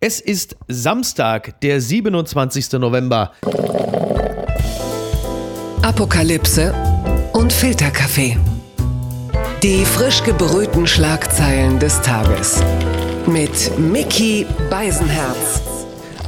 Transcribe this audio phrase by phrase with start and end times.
[0.00, 2.74] Es ist Samstag, der 27.
[2.74, 3.32] November.
[5.82, 6.72] Apokalypse
[7.32, 8.38] und Filterkaffee.
[9.64, 12.62] Die frisch gebrühten Schlagzeilen des Tages.
[13.26, 15.77] Mit Mickey Beisenherz.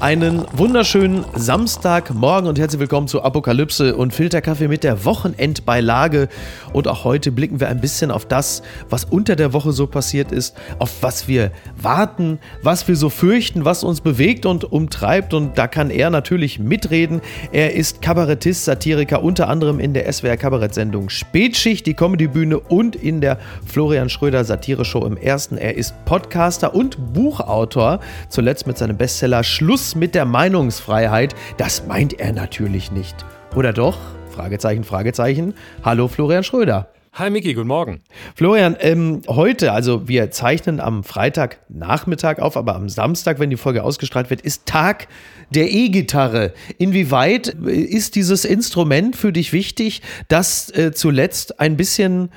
[0.01, 6.30] Einen wunderschönen Samstagmorgen und herzlich willkommen zu Apokalypse und Filterkaffee mit der Wochenendbeilage.
[6.73, 10.32] Und auch heute blicken wir ein bisschen auf das, was unter der Woche so passiert
[10.32, 15.35] ist, auf was wir warten, was wir so fürchten, was uns bewegt und umtreibt.
[15.35, 17.21] Und da kann er natürlich mitreden.
[17.53, 23.21] Er ist Kabarettist, Satiriker, unter anderem in der SWR Kabarettsendung Spätschicht, die Comedybühne und in
[23.21, 25.59] der Florian Schröder Satire-Show im ersten.
[25.59, 31.35] Er ist Podcaster und Buchautor, zuletzt mit seinem Bestseller Schluss mit der Meinungsfreiheit.
[31.57, 33.17] Das meint er natürlich nicht.
[33.55, 33.98] Oder doch?
[34.31, 35.55] Fragezeichen, Fragezeichen.
[35.83, 36.89] Hallo Florian Schröder.
[37.12, 38.03] Hi Miki, guten Morgen.
[38.36, 43.83] Florian, ähm, heute, also wir zeichnen am Freitagnachmittag auf, aber am Samstag, wenn die Folge
[43.83, 45.08] ausgestrahlt wird, ist Tag
[45.50, 46.55] der E-Gitarre.
[46.78, 52.31] Inwieweit ist dieses Instrument für dich wichtig, das äh, zuletzt ein bisschen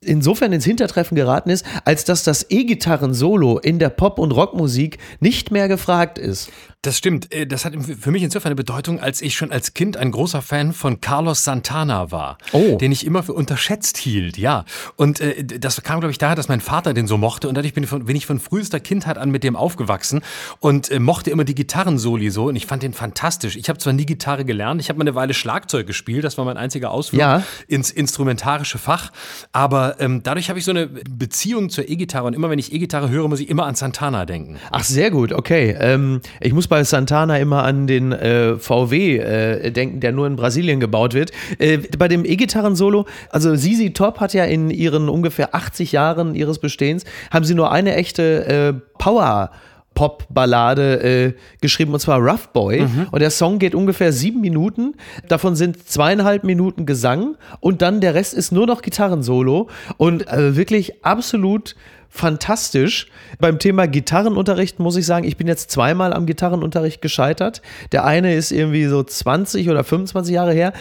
[0.00, 5.50] insofern ins Hintertreffen geraten ist, als dass das E-Gitarren-Solo in der Pop- und Rockmusik nicht
[5.50, 6.50] mehr gefragt ist.
[6.82, 7.30] Das stimmt.
[7.34, 10.40] Äh, das hat für mich insofern eine Bedeutung, als ich schon als Kind ein großer
[10.40, 12.78] Fan von Carlos Santana war, oh.
[12.78, 14.64] den ich immer für unterschätzt hielt, ja.
[14.96, 17.74] Und äh, das kam, glaube ich, daher, dass mein Vater den so mochte und dadurch
[17.74, 20.22] bin ich von, bin ich von frühester Kindheit an mit dem aufgewachsen
[20.60, 23.56] und äh, mochte immer die Gitarrensoli so und ich fand den fantastisch.
[23.56, 26.46] Ich habe zwar nie Gitarre gelernt, ich habe mal eine Weile Schlagzeug gespielt, das war
[26.46, 27.42] mein einziger Ausflug ja.
[27.68, 29.12] ins instrumentarische Fach,
[29.52, 33.10] aber ähm, dadurch habe ich so eine Beziehung zur E-Gitarre und immer wenn ich E-Gitarre
[33.10, 34.56] höre, muss ich immer an Santana denken.
[34.70, 35.76] Ach, sehr gut, okay.
[35.78, 40.36] Ähm, ich muss bei Santana immer an den äh, VW äh, denken, der nur in
[40.36, 41.32] Brasilien gebaut wird.
[41.58, 46.58] Äh, bei dem E-Gitarren-Solo, also Sisi Top hat ja in ihren ungefähr 80 Jahren ihres
[46.58, 49.50] Bestehens, haben sie nur eine echte äh, Power-
[49.94, 52.82] Pop-Ballade äh, geschrieben, und zwar Rough Boy.
[52.82, 53.08] Mhm.
[53.10, 54.94] Und der Song geht ungefähr sieben Minuten.
[55.28, 59.68] Davon sind zweieinhalb Minuten Gesang und dann der Rest ist nur noch Gitarrensolo.
[59.98, 61.74] Und äh, wirklich absolut
[62.10, 63.06] fantastisch.
[63.38, 67.62] Beim Thema Gitarrenunterricht muss ich sagen, ich bin jetzt zweimal am Gitarrenunterricht gescheitert.
[67.92, 70.72] Der eine ist irgendwie so 20 oder 25 Jahre her.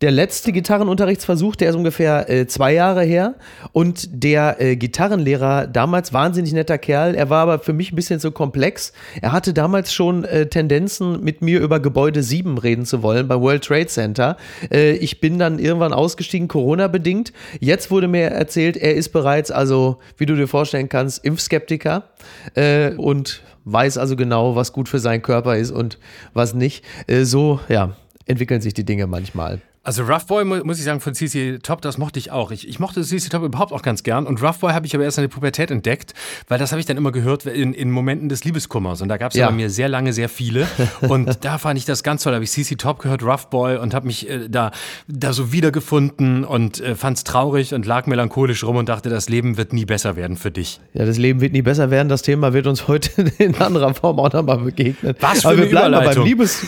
[0.00, 3.36] Der letzte Gitarrenunterrichtsversuch, der ist ungefähr äh, zwei Jahre her.
[3.72, 8.18] Und der äh, Gitarrenlehrer, damals wahnsinnig netter Kerl, er war aber für mich ein bisschen
[8.18, 8.92] zu komplex.
[9.22, 13.40] Er hatte damals schon äh, Tendenzen, mit mir über Gebäude 7 reden zu wollen beim
[13.40, 14.36] World Trade Center.
[14.70, 17.32] Äh, ich bin dann irgendwann ausgestiegen, Corona-bedingt.
[17.60, 22.10] Jetzt wurde mir erzählt, er ist bereits, also, wie du dir vorstellen kannst, Impfskeptiker
[22.54, 25.98] äh, und weiß also genau, was gut für seinen Körper ist und
[26.34, 26.84] was nicht.
[27.06, 29.60] Äh, so, ja, entwickeln sich die Dinge manchmal.
[29.84, 32.50] Also Rough Boy, muss ich sagen, von CC Top, das mochte ich auch.
[32.50, 34.26] Ich, ich mochte CC Top überhaupt auch ganz gern.
[34.26, 36.14] Und Rough Boy habe ich aber erst in der Pubertät entdeckt,
[36.48, 39.02] weil das habe ich dann immer gehört in, in Momenten des Liebeskummers.
[39.02, 39.46] Und da gab es ja.
[39.46, 40.66] bei mir sehr lange sehr viele.
[41.02, 42.32] Und da fand ich das ganz toll.
[42.32, 44.70] Da habe ich CC Top gehört, Rough Boy und habe mich äh, da,
[45.06, 49.28] da so wiedergefunden und äh, fand es traurig und lag melancholisch rum und dachte, das
[49.28, 50.80] Leben wird nie besser werden für dich.
[50.94, 52.08] Ja, das Leben wird nie besser werden.
[52.08, 55.14] Das Thema wird uns heute in anderer Form auch nochmal begegnen.
[55.20, 56.22] Was für aber eine wir bleiben Überleitung.
[56.22, 56.62] beim Liebes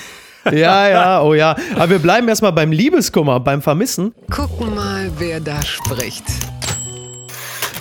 [0.52, 1.56] ja, ja, oh ja.
[1.74, 4.14] Aber wir bleiben erstmal beim Liebeskummer, beim Vermissen.
[4.30, 6.24] Gucken mal, wer da spricht.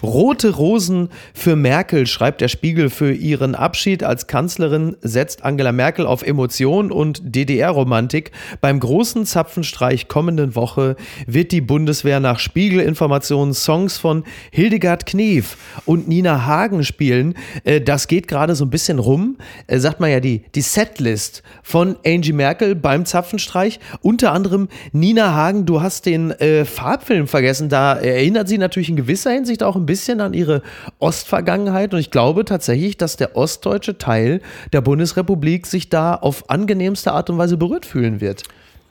[0.06, 6.06] Rote Rosen für Merkel, schreibt der Spiegel für ihren Abschied als Kanzlerin, setzt Angela Merkel
[6.06, 8.32] auf Emotion und DDR-Romantik.
[8.62, 10.96] Beim großen Zapfenstreich kommenden Woche
[11.26, 17.34] wird die Bundeswehr nach Spiegelinformationen Songs von Hildegard Knef und Nina Hagen spielen.
[17.64, 19.38] Äh, das geht gerade so ein bisschen rum.
[19.66, 23.80] Äh, sagt man ja die, die Setlist von Angie Merkel beim Zapfenstreich.
[24.02, 27.70] Unter anderem Nina Hagen, du hast den äh, Farbfilm vergessen.
[27.70, 30.62] Da erinnert sie natürlich in gewisser Hinsicht auch ein bisschen bisschen an ihre
[31.00, 34.42] Ostvergangenheit und ich glaube tatsächlich, dass der ostdeutsche Teil
[34.74, 38.44] der Bundesrepublik sich da auf angenehmste Art und Weise berührt fühlen wird.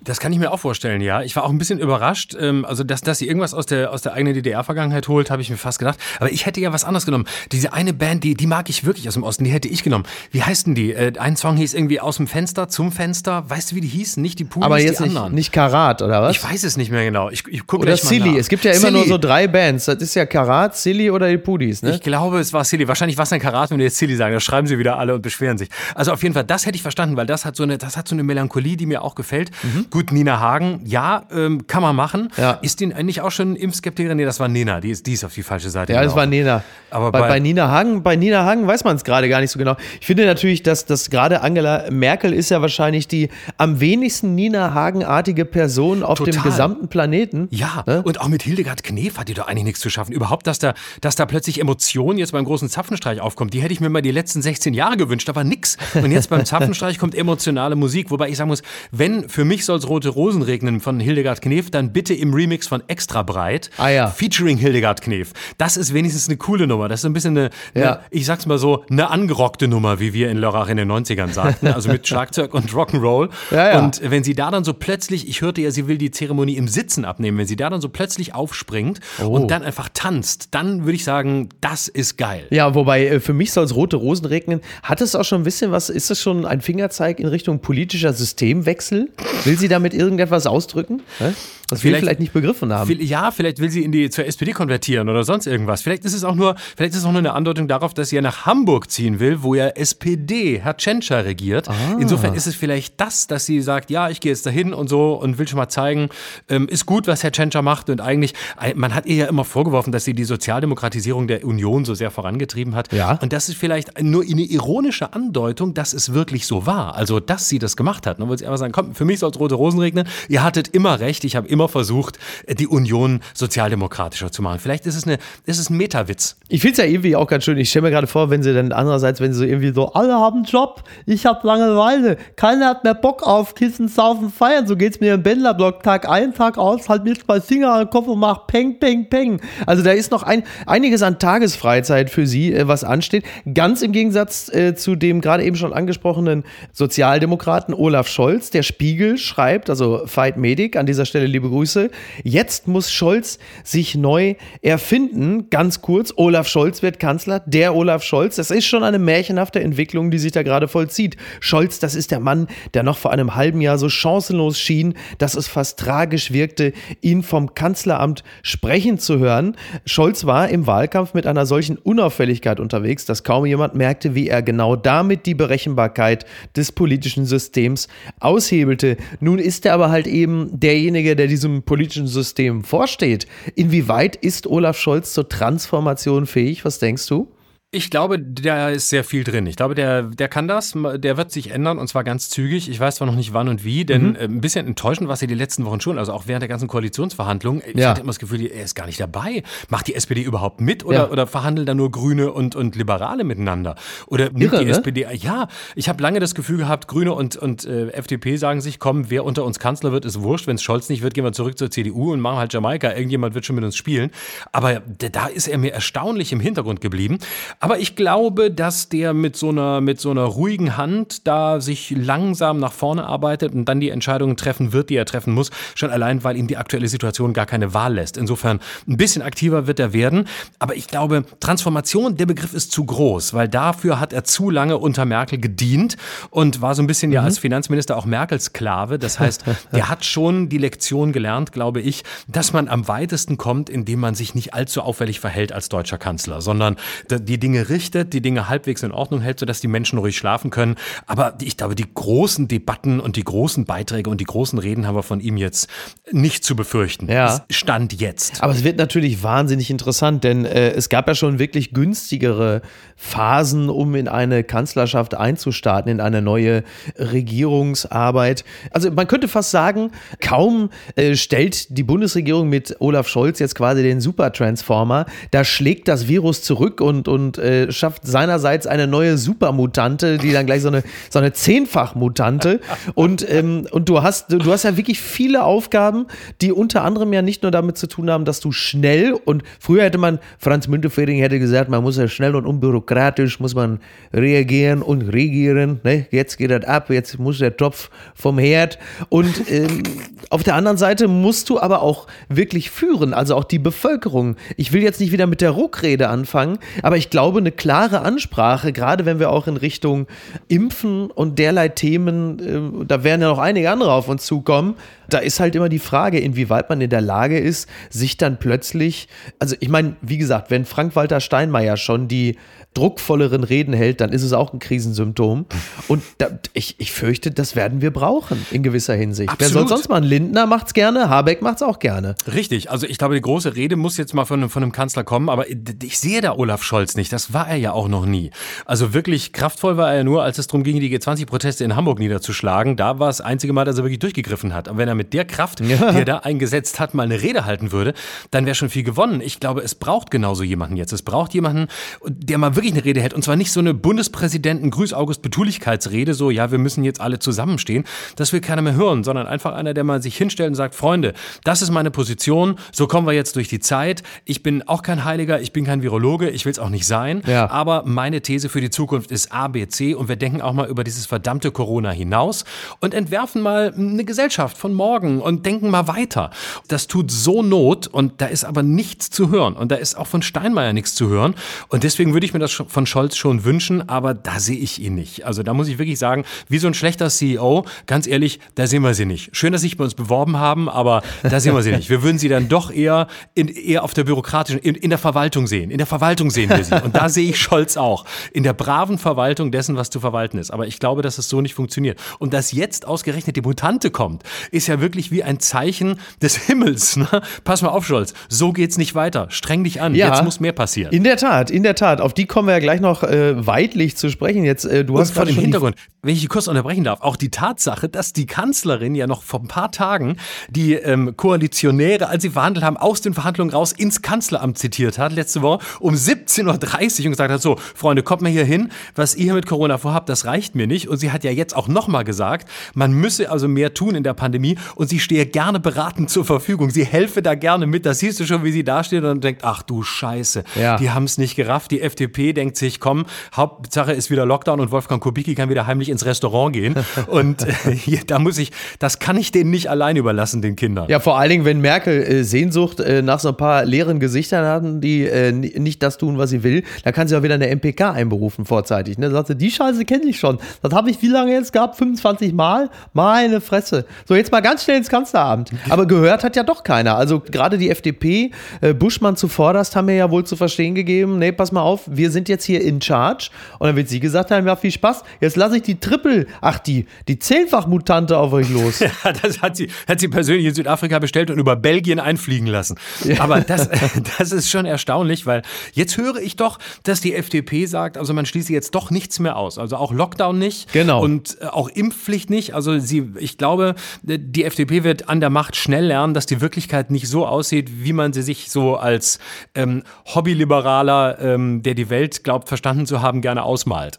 [0.05, 1.23] Das kann ich mir auch vorstellen, ja.
[1.23, 2.37] Ich war auch ein bisschen überrascht.
[2.39, 5.51] Ähm, also, dass, dass sie irgendwas aus der, aus der eigenen DDR-Vergangenheit holt, habe ich
[5.51, 5.99] mir fast gedacht.
[6.21, 7.25] Aber ich hätte ja was anderes genommen.
[7.53, 10.05] Diese eine Band, die, die mag ich wirklich aus dem Osten, die hätte ich genommen.
[10.31, 10.93] Wie heißt denn die?
[10.93, 13.49] Äh, ein Song hieß irgendwie aus dem Fenster zum Fenster.
[13.49, 14.23] Weißt du, wie die hießen?
[14.23, 15.35] Nicht die Pulis, Aber jetzt die nicht, anderen.
[15.35, 16.37] nicht Karat, oder was?
[16.37, 17.31] Ich weiß es nicht mehr genau.
[17.31, 18.37] Ich, ich gucke Oder Silly.
[18.39, 18.93] Es gibt ja immer Silly.
[18.93, 19.87] nur so drei Bands.
[19.87, 21.95] Das ist ja Karat, Silly oder die Pudis, ne?
[21.95, 22.87] Ich glaube, es war Silly.
[22.89, 24.35] Wahrscheinlich war es ein Karat, wenn wir jetzt Silly sagen.
[24.35, 25.69] Da schreiben sie wieder alle und beschweren sich.
[25.95, 28.07] Also auf jeden Fall, das hätte ich verstanden, weil das hat so eine, das hat
[28.09, 29.51] so eine Melancholie, die mir auch gefällt.
[29.63, 29.87] Mhm.
[29.95, 32.29] Gut, Nina Hagen, ja, ähm, kann man machen.
[32.37, 32.59] Ja.
[32.63, 34.17] Ist die eigentlich auch schon Impfskeptikerin?
[34.17, 35.93] Nee, das war Nena, die ist, die ist auf die falsche Seite.
[35.93, 36.63] Ja, das war Nena.
[36.91, 39.51] Aber bei, bei- bei Nina Hagen, bei Nina Hagen weiß man es gerade gar nicht
[39.53, 39.77] so genau.
[40.01, 44.75] Ich finde natürlich, dass, dass gerade Angela Merkel ist ja wahrscheinlich die am wenigsten Nina
[44.75, 46.43] Hagen-artige Person auf dem Total.
[46.43, 47.49] gesamten Planeten.
[47.51, 48.03] Ja, Ne?
[48.03, 50.13] und auch mit Hildegard Knef hat die doch eigentlich nichts zu schaffen.
[50.13, 53.81] Überhaupt, dass da, dass da plötzlich Emotion jetzt beim großen Zapfenstreich aufkommt, die hätte ich
[53.81, 55.77] mir mal die letzten 16 Jahre gewünscht, war nix.
[55.95, 59.91] Und jetzt beim Zapfenstreich kommt emotionale Musik, wobei ich sagen muss, wenn für mich soll's
[59.91, 64.07] rote Rosen regnen von Hildegard Knef, dann bitte im Remix von Extra Breit, Ah ja.
[64.09, 65.33] featuring Hildegard Knef.
[65.59, 66.89] Das ist wenigstens eine coole Nummer.
[66.89, 67.93] Das ist ein bisschen eine, Ja.
[67.95, 71.33] eine ich sag's mal so, eine angerockte Nummer, wie wir in Lörrach in den 90ern
[71.33, 71.69] sagten.
[71.69, 73.29] Also mit Schlagzeug und Rock'n'Roll.
[73.51, 73.79] Ja, ja.
[73.81, 76.69] Und wenn sie da dann so plötzlich, ich hörte ja, sie will die Zeremonie im
[76.69, 79.29] Sitzen abnehmen, wenn sie da dann so plötzlich aufspringt Oh.
[79.29, 82.47] und dann einfach tanzt, dann würde ich sagen, das ist geil.
[82.51, 84.61] Ja, wobei äh, für mich soll es rote Rosen regnen.
[84.83, 88.13] Hat es auch schon ein bisschen was, ist das schon ein Fingerzeig in Richtung politischer
[88.13, 89.11] Systemwechsel?
[89.45, 91.03] Will sie damit irgendetwas ausdrücken?
[91.19, 91.33] Hä?
[91.71, 92.87] Das wir Vielleicht- vielleicht nicht begriffen haben.
[92.89, 95.83] Viel- Ja, vielleicht will sie in die zur SPD konvertieren oder sonst irgendwas.
[95.83, 98.17] Vielleicht ist es auch nur, vielleicht ist es auch nur eine Andeutung darauf, dass sie
[98.17, 101.69] ja nach Hamburg ziehen will, wo ja SPD, Herr Tschentscher regiert.
[101.69, 101.75] Ah.
[101.99, 105.15] Insofern ist es vielleicht das, dass sie sagt, ja, ich gehe jetzt dahin und so
[105.15, 106.09] und will schon mal zeigen,
[106.49, 109.45] ähm, ist gut, was Herr Tschentscher macht und eigentlich, äh, man hat ihr ja immer
[109.45, 112.93] vorgeworfen, dass sie die Sozialdemokratisierung der Union so sehr vorangetrieben hat.
[112.93, 113.19] Ja.
[113.23, 116.95] Und das ist vielleicht nur eine ironische Andeutung, dass es wirklich so war.
[116.95, 118.21] Also, dass sie das gemacht hat.
[118.21, 120.07] Dann wollte sie einfach sagen, komm, für mich soll es rote Rosen regnen.
[120.29, 121.25] Ihr hattet immer recht.
[121.25, 122.19] Ich habe immer versucht,
[122.49, 124.59] die Union sozialdemokratischer zu machen.
[124.59, 126.37] Vielleicht ist es, eine, ist es ein Metawitz.
[126.49, 127.59] Ich finde es ja irgendwie auch ganz schön.
[127.59, 130.15] Ich stelle mir gerade vor, wenn sie dann andererseits, wenn sie so irgendwie so, alle
[130.15, 134.67] haben einen Job, ich habe Langeweile, keiner hat mehr Bock auf Kissen, Saufen, Feiern.
[134.67, 137.91] So geht's mir im Bändlerblock Tag ein, Tag aus, halt mir zwei Finger an den
[137.91, 139.41] Kopf und mach Peng, Peng, Peng.
[139.67, 143.25] Also da ist noch ein, einiges an Tagesfreizeit für sie, äh, was ansteht.
[143.53, 148.51] Ganz im Gegensatz äh, zu dem gerade eben schon angesprochenen Sozialdemokraten Olaf Scholz.
[148.51, 151.91] Der Spiegel schreibt, also Fight Medic, an dieser Stelle liebe Grüße.
[152.23, 155.51] Jetzt muss Scholz sich neu erfinden.
[155.51, 157.41] Ganz kurz, Olaf Scholz wird Kanzler.
[157.47, 161.17] Der Olaf Scholz, das ist schon eine märchenhafte Entwicklung, die sich da gerade vollzieht.
[161.41, 165.35] Scholz, das ist der Mann, der noch vor einem halben Jahr so chancenlos schien, dass
[165.35, 169.57] es fast tragisch wirkte, ihn vom Kanzleramt sprechen zu hören.
[169.87, 174.43] Scholz war im Wahlkampf mit einer solchen Unauffälligkeit unterwegs, dass kaum jemand merkte, wie er
[174.43, 176.27] genau damit die Berechenbarkeit
[176.57, 177.89] des politischen Systems
[178.21, 178.97] aushebelte.
[179.21, 183.27] Nun ist er aber halt eben derjenige, der diesem politischen System vorsteht.
[183.57, 186.65] Inwieweit ist Olaf Scholz zur Transformation fähig?
[186.65, 187.29] Was denkst du?
[187.77, 189.47] Ich glaube, da ist sehr viel drin.
[189.47, 192.69] Ich glaube, der, der kann das, der wird sich ändern und zwar ganz zügig.
[192.71, 194.17] Ich weiß zwar noch nicht wann und wie, denn Mhm.
[194.17, 196.49] äh, ein bisschen enttäuschend war es ja die letzten Wochen schon, also auch während der
[196.49, 197.63] ganzen Koalitionsverhandlungen.
[197.67, 197.91] Ich Ja.
[197.91, 199.43] hatte immer das Gefühl, er ist gar nicht dabei.
[199.71, 201.11] Macht die SPD überhaupt mit oder, Ja.
[201.11, 203.75] oder verhandeln da nur Grüne und, und Liberale miteinander?
[204.07, 204.71] Oder nimmt Irre, die ne?
[204.71, 208.79] SPD, ja, ich habe lange das Gefühl gehabt, Grüne und, und äh, FDP sagen sich,
[208.79, 210.47] komm, wer unter uns Kanzler wird, ist wurscht.
[210.47, 212.93] Wenn es Scholz nicht wird, gehen wir zurück zur CDU und machen halt Jamaika.
[212.93, 214.11] Irgendjemand wird schon mit uns spielen.
[214.53, 214.81] Aber
[215.11, 217.19] da ist er mir erstaunlich im Hintergrund geblieben.
[217.65, 221.95] Aber ich glaube, dass der mit so einer, mit so einer ruhigen Hand da sich
[221.97, 225.51] langsam nach vorne arbeitet und dann die Entscheidungen treffen wird, die er treffen muss.
[225.75, 228.19] Schon allein, weil ihm die aktuelle Situation gar keine Wahl lässt.
[228.19, 230.29] Insofern ein bisschen aktiver wird er werden.
[230.59, 234.77] Aber ich glaube, Transformation, der Begriff ist zu groß, weil dafür hat er zu lange
[234.77, 235.97] unter Merkel gedient
[236.29, 238.99] und war so ein bisschen ja als Finanzminister auch Merkels Sklave.
[238.99, 243.71] Das heißt, der hat schon die Lektion gelernt, glaube ich, dass man am weitesten kommt,
[243.71, 246.77] indem man sich nicht allzu auffällig verhält als deutscher Kanzler, sondern
[247.09, 250.77] die Dinge richtet, die Dinge halbwegs in Ordnung hält, sodass die Menschen ruhig schlafen können.
[251.07, 254.97] Aber ich glaube, die großen Debatten und die großen Beiträge und die großen Reden haben
[254.97, 255.69] wir von ihm jetzt
[256.11, 257.09] nicht zu befürchten.
[257.11, 257.45] Ja.
[257.51, 258.43] Stand jetzt.
[258.43, 262.63] Aber es wird natürlich wahnsinnig interessant, denn äh, es gab ja schon wirklich günstigere
[262.97, 266.65] Phasen, um in eine Kanzlerschaft einzustarten, in eine neue
[266.99, 268.45] Regierungsarbeit.
[268.71, 273.83] Also man könnte fast sagen, kaum äh, stellt die Bundesregierung mit Olaf Scholz jetzt quasi
[273.83, 280.19] den Supertransformer, da schlägt das Virus zurück und, und äh, schafft seinerseits eine neue Supermutante,
[280.19, 282.61] die dann gleich so eine, so eine Zehnfachmutante.
[282.95, 286.07] Und, ähm, und du hast, du hast ja wirklich viele Aufgaben,
[286.41, 289.85] die unter anderem ja nicht nur damit zu tun haben, dass du schnell und früher
[289.85, 293.81] hätte man, Franz Müntefering hätte gesagt, man muss ja schnell und unbürokratisch, muss man
[294.13, 295.81] reagieren und regieren.
[295.85, 296.07] Ne?
[296.11, 298.79] Jetzt geht das ab, jetzt muss der Topf vom Herd.
[299.09, 299.83] Und ähm,
[300.31, 304.37] auf der anderen Seite musst du aber auch wirklich führen, also auch die Bevölkerung.
[304.57, 308.03] Ich will jetzt nicht wieder mit der Ruckrede anfangen, aber ich glaube, glaube, eine klare
[308.03, 310.07] Ansprache, gerade wenn wir auch in Richtung
[310.49, 314.75] Impfen und derlei Themen, äh, da werden ja noch einige andere auf uns zukommen,
[315.09, 319.09] da ist halt immer die Frage, inwieweit man in der Lage ist, sich dann plötzlich,
[319.39, 322.37] also ich meine, wie gesagt, wenn Frank-Walter Steinmeier schon die
[322.75, 325.47] druckvolleren Reden hält, dann ist es auch ein Krisensymptom.
[325.87, 329.31] Und da, ich, ich fürchte, das werden wir brauchen in gewisser Hinsicht.
[329.31, 329.55] Absolut.
[329.55, 330.05] Wer soll sonst mal?
[330.05, 332.17] Lindner macht es gerne, Habeck macht es auch gerne.
[332.33, 335.29] Richtig, also ich glaube, die große Rede muss jetzt mal von, von einem Kanzler kommen,
[335.29, 337.13] aber ich sehe da Olaf Scholz nicht.
[337.13, 338.31] Das war er ja auch noch nie.
[338.67, 342.77] Also wirklich kraftvoll war er nur, als es darum ging, die G20-Proteste in Hamburg niederzuschlagen.
[342.77, 344.67] Da war es das einzige Mal, dass er wirklich durchgegriffen hat.
[344.67, 345.93] Und wenn er mit der Kraft, ja.
[345.93, 347.95] die er da eingesetzt hat, mal eine Rede halten würde,
[348.31, 349.21] dann wäre schon viel gewonnen.
[349.21, 350.93] Ich glaube, es braucht genauso jemanden jetzt.
[350.93, 351.69] Es braucht jemanden,
[352.07, 353.15] der mal wirklich eine Rede hält.
[353.15, 357.85] Und zwar nicht so eine Bundespräsidenten-Grüß August Betulichkeitsrede, so, ja, wir müssen jetzt alle zusammenstehen.
[358.17, 361.15] Das will keiner mehr hören, sondern einfach einer, der mal sich hinstellt und sagt, Freunde,
[361.45, 364.03] das ist meine Position, so kommen wir jetzt durch die Zeit.
[364.25, 367.23] Ich bin auch kein Heiliger, ich bin kein Virologe, ich will es auch nicht sein.
[367.27, 367.51] Ja.
[367.51, 370.69] Aber meine These für die Zukunft ist A, B, C und wir denken auch mal
[370.69, 372.45] über dieses verdammte Corona hinaus
[372.81, 376.31] und entwerfen mal eine Gesellschaft von morgen und denken mal weiter.
[376.69, 380.07] Das tut so Not und da ist aber nichts zu hören und da ist auch
[380.07, 381.35] von Steinmeier nichts zu hören
[381.69, 384.95] und deswegen würde ich mir das von Scholz schon wünschen, aber da sehe ich ihn
[384.95, 385.27] nicht.
[385.27, 388.83] Also da muss ich wirklich sagen, wie so ein schlechter CEO, ganz ehrlich, da sehen
[388.83, 389.37] wir sie nicht.
[389.37, 391.91] Schön, dass Sie sich bei uns beworben haben, aber da sehen wir sie nicht.
[391.91, 395.47] Wir würden sie dann doch eher, in, eher auf der bürokratischen, in, in der Verwaltung
[395.47, 395.71] sehen.
[395.71, 396.75] In der Verwaltung sehen wir sie.
[396.85, 398.05] Und da sehe ich Scholz auch.
[398.33, 400.51] In der braven Verwaltung dessen, was zu verwalten ist.
[400.51, 401.99] Aber ich glaube, dass es so nicht funktioniert.
[402.19, 406.97] Und dass jetzt ausgerechnet die Mutante kommt, ist ja wirklich wie ein Zeichen des Himmels.
[406.97, 407.09] Ne?
[407.45, 408.15] Pass mal auf, Scholz.
[408.29, 409.27] So geht's nicht weiter.
[409.31, 409.95] Streng dich an.
[409.95, 410.93] Ja, jetzt muss mehr passieren.
[410.93, 412.01] In der Tat, in der Tat.
[412.01, 414.45] Auf die kommen wir ja gleich noch äh, weitlich zu sprechen.
[414.45, 417.17] Jetzt, äh, du Und hast vor dem Hintergrund, wenn ich die kurz unterbrechen darf, auch
[417.17, 420.17] die Tatsache, dass die Kanzlerin ja noch vor ein paar Tagen
[420.51, 425.13] die ähm, Koalitionäre, als sie verhandelt haben, aus den Verhandlungen raus ins Kanzleramt zitiert hat,
[425.13, 429.15] letzte Woche um 17.30 Uhr und gesagt hat, so, Freunde, kommt mal hier hin, was
[429.15, 430.89] ihr hier mit Corona vorhabt, das reicht mir nicht.
[430.89, 434.15] Und sie hat ja jetzt auch nochmal gesagt, man müsse also mehr tun in der
[434.15, 436.71] Pandemie und sie stehe gerne beratend zur Verfügung.
[436.71, 437.87] Sie helfe da gerne mit.
[437.87, 440.77] Das siehst du schon, wie sie da steht und denkt, ach du Scheiße, ja.
[440.77, 441.71] die haben es nicht gerafft.
[441.71, 445.89] Die FDP denkt sich, komm, Hauptsache ist wieder Lockdown und Wolfgang Kubicki kann wieder heimlich
[445.89, 446.75] ins Restaurant gehen.
[447.07, 450.89] Und äh, hier, da muss ich, das kann ich denen nicht allein überlassen, den Kindern.
[450.89, 454.47] Ja, vor allen Dingen, wenn Merkel äh, Sehnsucht äh, nach so ein paar leeren Gesichtern
[454.47, 457.49] hatten, die äh, nicht das tun, was sie will, dann kann sie auch wieder eine
[457.55, 458.99] MPK einberufen vorzeitig.
[458.99, 459.11] Ne?
[459.11, 460.39] Sagt sie, die Scheiße kenne ich schon.
[460.63, 461.77] Das habe ich wie lange jetzt gehabt?
[461.77, 462.71] 25 Mal?
[462.93, 463.87] Meine Fresse.
[464.07, 465.51] So, jetzt mal ganz schnell ins Kanzleramt.
[465.69, 466.97] Aber gehört hat ja doch keiner.
[466.97, 468.31] Also gerade die FDP,
[468.61, 472.11] äh, Buschmann zuvorderst, haben mir ja wohl zu verstehen gegeben, nee, pass mal auf, wir
[472.11, 473.31] sind jetzt hier in Charge.
[473.59, 475.03] Und dann wird sie gesagt haben, ja, viel Spaß.
[475.21, 478.83] Jetzt lasse ich die Triple, ach, die, die Zehnfach-Mutante auf euch los.
[479.05, 482.77] Ja, das hat sie, hat sie persönlich in Südafrika bestellt und über Belgien einfliegen lassen.
[483.05, 483.21] Ja.
[483.21, 483.69] Aber das,
[484.19, 485.43] das ist schon erstaunlich, weil
[485.73, 489.37] jetzt höre ich doch, dass die FDP sagt, also man schließe jetzt doch nichts mehr
[489.37, 489.59] aus.
[489.59, 490.73] Also auch Lockdown nicht.
[490.73, 491.03] Genau.
[491.03, 492.55] Und auch Impfpflicht nicht.
[492.55, 496.91] Also sie, ich glaube, die FDP wird an der Macht schnell lernen, dass die Wirklichkeit
[496.91, 499.19] nicht so aussieht, wie man sie sich so als
[499.55, 499.83] ähm,
[500.15, 503.99] Hobbyliberaler, ähm, der die Welt glaubt, verstanden zu haben, gerne ausmalt.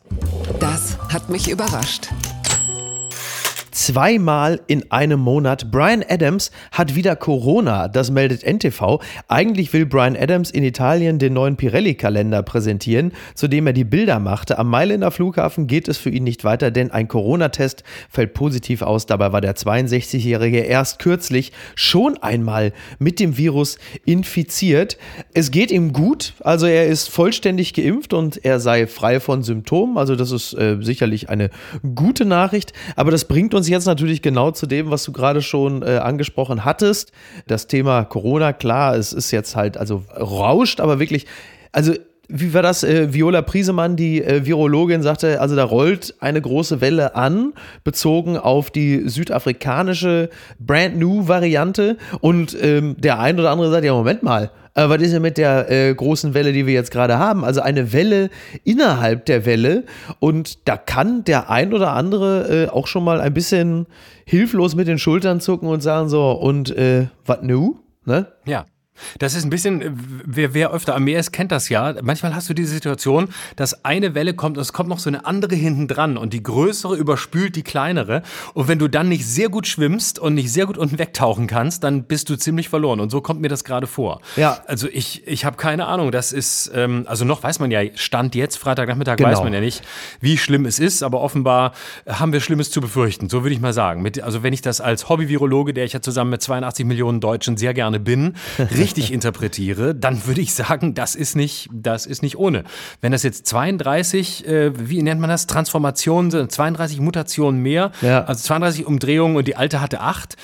[0.60, 2.10] Das hat mich überrascht
[3.76, 5.70] zweimal in einem Monat.
[5.70, 9.02] Brian Adams hat wieder Corona, das meldet NTV.
[9.28, 14.20] Eigentlich will Brian Adams in Italien den neuen Pirelli-Kalender präsentieren, zu dem er die Bilder
[14.20, 14.58] machte.
[14.58, 19.08] Am Mailänder Flughafen geht es für ihn nicht weiter, denn ein Corona-Test fällt positiv aus.
[19.08, 24.98] Dabei war der 62-Jährige erst kürzlich schon einmal mit dem Virus infiziert.
[25.34, 29.98] Es geht ihm gut, also er ist vollständig geimpft und er sei frei von Symptomen.
[29.98, 31.50] Also das ist äh, sicherlich eine
[31.94, 35.42] gute Nachricht, aber das bringt uns uns jetzt natürlich genau zu dem, was du gerade
[35.42, 37.12] schon äh, angesprochen hattest.
[37.48, 41.26] Das Thema Corona, klar, es ist jetzt halt, also rauscht, aber wirklich,
[41.72, 41.94] also
[42.28, 42.84] wie war das?
[42.84, 47.54] Äh, Viola Priesemann, die äh, Virologin, sagte, also da rollt eine große Welle an,
[47.84, 50.30] bezogen auf die südafrikanische
[50.60, 51.98] Brand New Variante.
[52.22, 55.38] Und ähm, der ein oder andere sagt, ja, Moment mal, äh, was ist denn mit
[55.38, 57.44] der äh, großen Welle, die wir jetzt gerade haben?
[57.44, 58.30] Also eine Welle
[58.64, 59.86] innerhalb der Welle.
[60.20, 63.88] Und da kann der ein oder andere äh, auch schon mal ein bisschen
[64.26, 67.78] hilflos mit den Schultern zucken und sagen so, und äh, was new?
[68.06, 68.28] Ne?
[68.46, 68.66] Ja.
[69.20, 71.96] Das ist ein bisschen, wer, wer öfter am Meer ist, kennt das ja.
[72.02, 75.26] Manchmal hast du diese Situation, dass eine Welle kommt und es kommt noch so eine
[75.26, 78.22] andere hinten dran und die größere überspült die kleinere.
[78.54, 81.84] Und wenn du dann nicht sehr gut schwimmst und nicht sehr gut unten wegtauchen kannst,
[81.84, 83.00] dann bist du ziemlich verloren.
[83.00, 84.22] Und so kommt mir das gerade vor.
[84.36, 84.60] Ja.
[84.68, 86.12] Also ich, ich habe keine Ahnung.
[86.12, 89.30] Das ist, ähm, also noch weiß man ja, Stand jetzt, Freitagnachmittag, genau.
[89.30, 89.84] weiß man ja nicht,
[90.22, 91.74] wie schlimm es ist, aber offenbar
[92.08, 93.30] haben wir Schlimmes zu befürchten.
[93.30, 94.02] So würde ich mal sagen.
[94.02, 97.58] Mit, also wenn ich das als Hobby-Virologe, der ich ja zusammen mit 82 Millionen Deutschen
[97.58, 98.36] sehr gerne bin,
[98.86, 102.64] richtig interpretiere, dann würde ich sagen, das ist nicht, das ist nicht ohne.
[103.02, 108.24] Wenn das jetzt 32, äh, wie nennt man das, Transformationen sind, 32 Mutationen mehr, ja.
[108.26, 110.36] also 32 Umdrehungen und die alte hatte acht.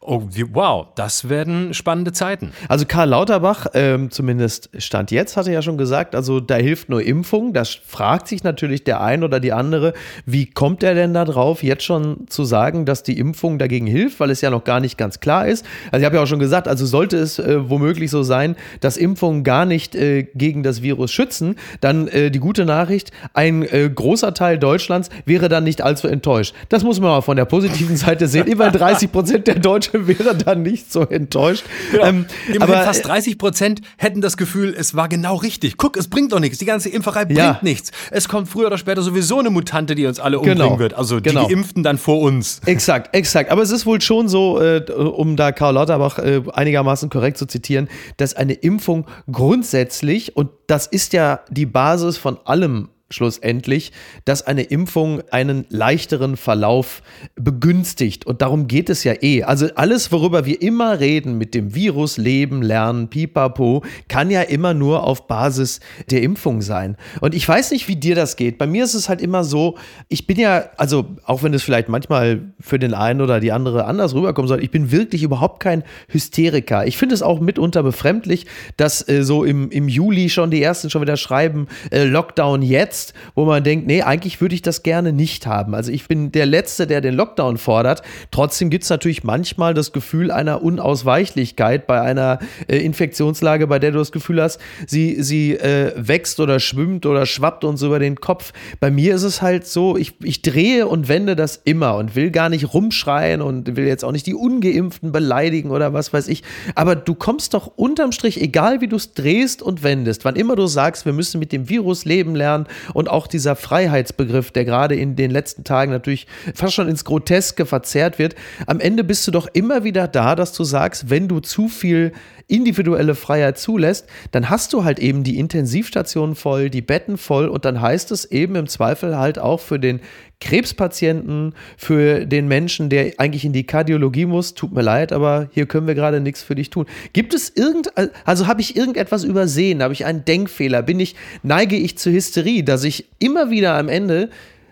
[0.00, 2.52] Oh, wow, das werden spannende Zeiten.
[2.68, 7.02] Also Karl Lauterbach, ähm, zumindest Stand jetzt, hatte ja schon gesagt, also da hilft nur
[7.02, 7.52] Impfung.
[7.52, 11.64] Das fragt sich natürlich der ein oder die andere, wie kommt er denn da drauf,
[11.64, 14.98] jetzt schon zu sagen, dass die Impfung dagegen hilft, weil es ja noch gar nicht
[14.98, 15.66] ganz klar ist.
[15.90, 18.96] Also ich habe ja auch schon gesagt, also sollte es äh, womöglich so sein, dass
[18.96, 23.90] Impfungen gar nicht äh, gegen das Virus schützen, dann äh, die gute Nachricht, ein äh,
[23.92, 26.54] großer Teil Deutschlands wäre dann nicht allzu enttäuscht.
[26.68, 28.46] Das muss man mal von der positiven Seite sehen.
[28.46, 31.64] Über 30 Prozent der Deutschen wäre dann nicht so enttäuscht.
[31.92, 32.04] Genau.
[32.04, 32.26] Ähm,
[32.60, 35.76] aber fast 30 Prozent hätten das Gefühl, es war genau richtig.
[35.76, 36.58] Guck, es bringt doch nichts.
[36.58, 37.58] Die ganze Impferei bringt ja.
[37.62, 37.90] nichts.
[38.10, 40.78] Es kommt früher oder später sowieso eine Mutante, die uns alle umbringen genau.
[40.78, 40.94] wird.
[40.94, 41.48] Also die genau.
[41.48, 42.60] Geimpften dann vor uns.
[42.66, 43.50] Exakt, exakt.
[43.50, 47.46] Aber es ist wohl schon so, äh, um da Karl Lauterbach äh, einigermaßen korrekt zu
[47.46, 47.77] zitieren,
[48.16, 53.92] dass eine Impfung grundsätzlich, und das ist ja die Basis von allem, schlussendlich,
[54.26, 57.02] dass eine Impfung einen leichteren Verlauf
[57.36, 58.26] begünstigt.
[58.26, 59.44] Und darum geht es ja eh.
[59.44, 64.74] Also alles, worüber wir immer reden, mit dem Virus leben, lernen, pipapo, kann ja immer
[64.74, 66.96] nur auf Basis der Impfung sein.
[67.20, 68.58] Und ich weiß nicht, wie dir das geht.
[68.58, 71.88] Bei mir ist es halt immer so, ich bin ja, also auch wenn es vielleicht
[71.88, 75.82] manchmal für den einen oder die andere anders rüberkommen soll, ich bin wirklich überhaupt kein
[76.08, 76.86] Hysteriker.
[76.86, 78.46] Ich finde es auch mitunter befremdlich,
[78.76, 82.97] dass äh, so im, im Juli schon die ersten schon wieder schreiben, äh, Lockdown jetzt
[82.98, 85.74] jetzt, wo man denkt, nee, eigentlich würde ich das gerne nicht haben.
[85.74, 88.02] Also ich bin der Letzte, der den Lockdown fordert.
[88.30, 93.92] Trotzdem gibt es natürlich manchmal das Gefühl einer Unausweichlichkeit bei einer äh, Infektionslage, bei der
[93.92, 98.20] du das Gefühl hast, sie, sie äh, wächst oder schwimmt oder schwappt uns über den
[98.20, 98.52] Kopf.
[98.80, 102.30] Bei mir ist es halt so, ich, ich drehe und wende das immer und will
[102.30, 106.42] gar nicht rumschreien und will jetzt auch nicht die Ungeimpften beleidigen oder was weiß ich.
[106.74, 110.56] Aber du kommst doch unterm Strich, egal wie du es drehst und wendest, wann immer
[110.56, 114.94] du sagst, wir müssen mit dem Virus leben lernen und auch dieser Freiheitsbegriff, der gerade
[114.94, 118.34] in den letzten Tagen natürlich fast schon ins Groteske verzerrt wird.
[118.66, 122.12] Am Ende bist du doch immer wieder da, dass du sagst, wenn du zu viel
[122.48, 127.66] individuelle Freiheit zulässt, dann hast du halt eben die Intensivstationen voll, die Betten voll und
[127.66, 130.00] dann heißt es eben im Zweifel halt auch für den
[130.40, 135.66] Krebspatienten, für den Menschen, der eigentlich in die Kardiologie muss, tut mir leid, aber hier
[135.66, 136.86] können wir gerade nichts für dich tun.
[137.12, 137.92] Gibt es irgend,
[138.24, 139.82] also habe ich irgendetwas übersehen?
[139.82, 140.82] Habe ich einen Denkfehler?
[140.82, 144.30] Bin ich, neige ich zur Hysterie, dass ich immer wieder am Ende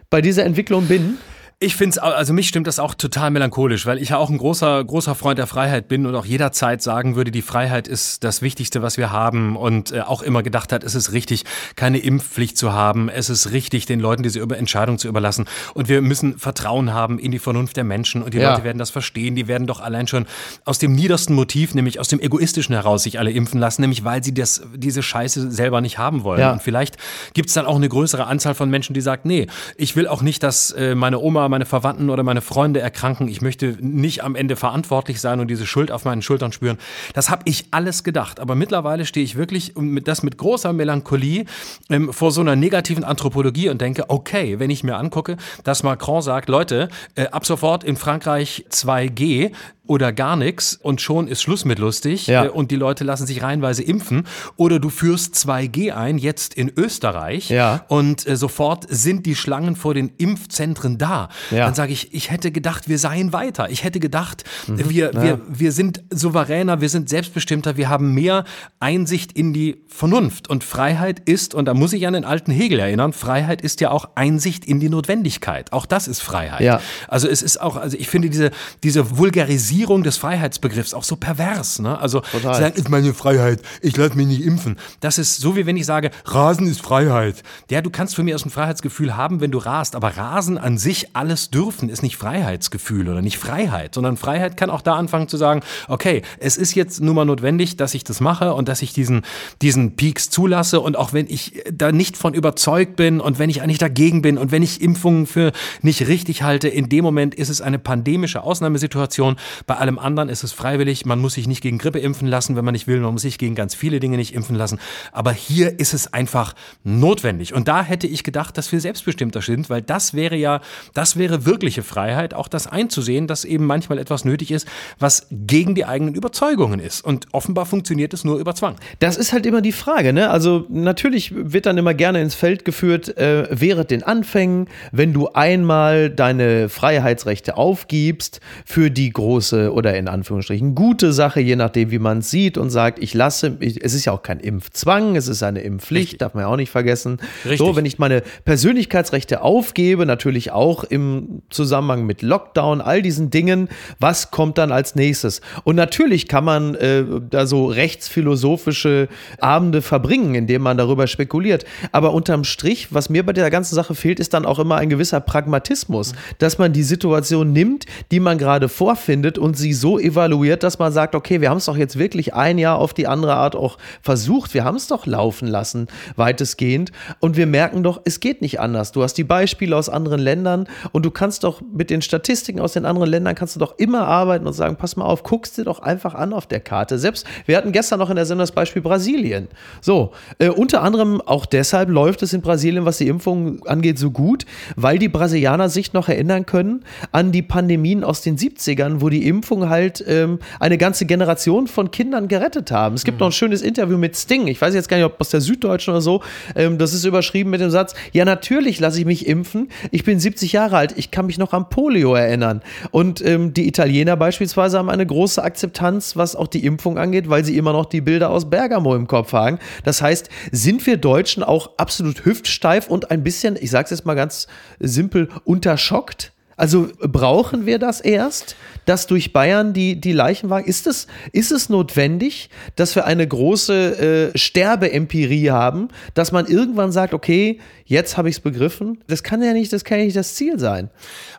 [0.08, 1.18] bei dieser Entwicklung bin?
[1.58, 4.36] Ich finde es, also mich stimmt das auch total melancholisch, weil ich ja auch ein
[4.36, 8.42] großer, großer Freund der Freiheit bin und auch jederzeit sagen würde, die Freiheit ist das
[8.42, 11.44] Wichtigste, was wir haben und äh, auch immer gedacht hat, es ist richtig,
[11.74, 16.02] keine Impfpflicht zu haben, es ist richtig, den Leuten diese Entscheidung zu überlassen und wir
[16.02, 18.50] müssen Vertrauen haben in die Vernunft der Menschen und die ja.
[18.50, 20.26] Leute werden das verstehen, die werden doch allein schon
[20.66, 24.22] aus dem niedersten Motiv, nämlich aus dem Egoistischen heraus sich alle impfen lassen, nämlich weil
[24.22, 26.40] sie das, diese Scheiße selber nicht haben wollen.
[26.40, 26.52] Ja.
[26.52, 26.98] Und vielleicht
[27.32, 29.46] gibt es dann auch eine größere Anzahl von Menschen, die sagt, nee,
[29.78, 33.28] ich will auch nicht, dass äh, meine Oma meine Verwandten oder meine Freunde erkranken.
[33.28, 36.78] Ich möchte nicht am Ende verantwortlich sein und diese Schuld auf meinen Schultern spüren.
[37.14, 38.40] Das habe ich alles gedacht.
[38.40, 41.44] Aber mittlerweile stehe ich wirklich mit, das mit großer Melancholie
[41.90, 46.22] ähm, vor so einer negativen Anthropologie und denke, okay, wenn ich mir angucke, dass Macron
[46.22, 49.52] sagt, Leute, äh, ab sofort in Frankreich 2G,
[49.86, 52.46] oder gar nichts und schon ist Schluss mit lustig ja.
[52.46, 56.72] Äh, und die Leute lassen sich reihenweise impfen oder du führst 2G ein, jetzt in
[56.76, 57.84] Österreich ja.
[57.88, 61.28] und äh, sofort sind die Schlangen vor den Impfzentren da.
[61.50, 61.66] Ja.
[61.66, 63.70] Dann sage ich, ich hätte gedacht, wir seien weiter.
[63.70, 64.90] Ich hätte gedacht, mhm.
[64.90, 68.44] wir, wir, wir sind souveräner, wir sind selbstbestimmter, wir haben mehr
[68.80, 72.78] Einsicht in die Vernunft und Freiheit ist, und da muss ich an den alten Hegel
[72.78, 75.72] erinnern, Freiheit ist ja auch Einsicht in die Notwendigkeit.
[75.72, 76.60] Auch das ist Freiheit.
[77.08, 78.50] Also es ist auch, also ich finde diese,
[78.82, 81.80] diese Vulgarisierung Politisierung des Freiheitsbegriffs auch so pervers.
[81.80, 81.98] Ne?
[81.98, 82.54] Also Total.
[82.54, 84.76] sagen, ist meine Freiheit, ich lasse mich nicht impfen.
[85.00, 87.42] Das ist so, wie wenn ich sage, Rasen ist Freiheit.
[87.70, 90.78] Ja, du kannst für mich aus ein Freiheitsgefühl haben, wenn du rast, aber Rasen an
[90.78, 95.28] sich, alles dürfen, ist nicht Freiheitsgefühl oder nicht Freiheit, sondern Freiheit kann auch da anfangen
[95.28, 98.80] zu sagen, okay, es ist jetzt nun mal notwendig, dass ich das mache und dass
[98.80, 99.22] ich diesen,
[99.60, 103.60] diesen Peaks zulasse und auch wenn ich da nicht von überzeugt bin und wenn ich
[103.60, 107.50] eigentlich dagegen bin und wenn ich Impfungen für nicht richtig halte, in dem Moment ist
[107.50, 109.36] es eine pandemische Ausnahmesituation,
[109.66, 111.06] bei allem anderen ist es freiwillig.
[111.06, 113.00] Man muss sich nicht gegen Grippe impfen lassen, wenn man nicht will.
[113.00, 114.78] Man muss sich gegen ganz viele Dinge nicht impfen lassen.
[115.12, 117.52] Aber hier ist es einfach notwendig.
[117.52, 120.60] Und da hätte ich gedacht, dass wir selbstbestimmter sind, weil das wäre ja,
[120.94, 124.68] das wäre wirkliche Freiheit, auch das einzusehen, dass eben manchmal etwas nötig ist,
[125.00, 127.04] was gegen die eigenen Überzeugungen ist.
[127.04, 128.76] Und offenbar funktioniert es nur über Zwang.
[129.00, 130.30] Das ist halt immer die Frage, ne?
[130.30, 135.28] Also natürlich wird dann immer gerne ins Feld geführt, äh, während den Anfängen, wenn du
[135.32, 141.90] einmal deine Freiheitsrechte aufgibst für die große große oder in Anführungsstrichen gute Sache, je nachdem,
[141.90, 145.16] wie man es sieht und sagt, ich lasse, ich, es ist ja auch kein Impfzwang,
[145.16, 146.18] es ist eine Impfpflicht, Richtig.
[146.18, 147.18] darf man ja auch nicht vergessen.
[147.44, 147.58] Richtig.
[147.58, 153.68] So, wenn ich meine Persönlichkeitsrechte aufgebe, natürlich auch im Zusammenhang mit Lockdown, all diesen Dingen,
[153.98, 155.40] was kommt dann als nächstes?
[155.64, 159.08] Und natürlich kann man äh, da so rechtsphilosophische
[159.40, 161.64] Abende verbringen, indem man darüber spekuliert.
[161.92, 164.88] Aber unterm Strich, was mir bei der ganzen Sache fehlt, ist dann auch immer ein
[164.88, 170.62] gewisser Pragmatismus, dass man die Situation nimmt, die man gerade vorfindet und sie so evaluiert,
[170.62, 173.34] dass man sagt, okay, wir haben es doch jetzt wirklich ein Jahr auf die andere
[173.34, 176.92] Art auch versucht, wir haben es doch laufen lassen, weitestgehend.
[177.20, 178.92] Und wir merken doch, es geht nicht anders.
[178.92, 182.72] Du hast die Beispiele aus anderen Ländern und du kannst doch mit den Statistiken aus
[182.72, 185.64] den anderen Ländern kannst du doch immer arbeiten und sagen, pass mal auf, guckst dir
[185.64, 186.98] doch einfach an auf der Karte.
[186.98, 189.48] Selbst, wir hatten gestern noch in der Sendung das Beispiel Brasilien.
[189.80, 194.10] So, äh, unter anderem auch deshalb läuft es in Brasilien, was die Impfung angeht, so
[194.10, 199.08] gut, weil die Brasilianer sich noch erinnern können an die Pandemien aus den 70ern, wo
[199.08, 199.35] die Impfung
[199.68, 202.94] halt ähm, eine ganze Generation von Kindern gerettet haben.
[202.94, 203.20] Es gibt mhm.
[203.20, 205.92] noch ein schönes Interview mit Sting, ich weiß jetzt gar nicht, ob aus der Süddeutschen
[205.92, 206.22] oder so,
[206.54, 210.20] ähm, das ist überschrieben mit dem Satz, ja natürlich lasse ich mich impfen, ich bin
[210.20, 212.62] 70 Jahre alt, ich kann mich noch an Polio erinnern.
[212.90, 217.44] Und ähm, die Italiener beispielsweise haben eine große Akzeptanz, was auch die Impfung angeht, weil
[217.44, 219.58] sie immer noch die Bilder aus Bergamo im Kopf haben.
[219.84, 224.06] Das heißt, sind wir Deutschen auch absolut hüftsteif und ein bisschen, ich sage es jetzt
[224.06, 224.46] mal ganz
[224.78, 226.32] simpel, unterschockt?
[226.56, 231.68] Also brauchen wir das erst, dass durch Bayern die, die Leichenwagen, ist es, ist es
[231.68, 238.28] notwendig, dass wir eine große äh, Sterbeempirie haben, dass man irgendwann sagt, okay, jetzt habe
[238.28, 239.02] ich es begriffen?
[239.06, 240.88] Das kann ja nicht, das kann ja nicht das Ziel sein.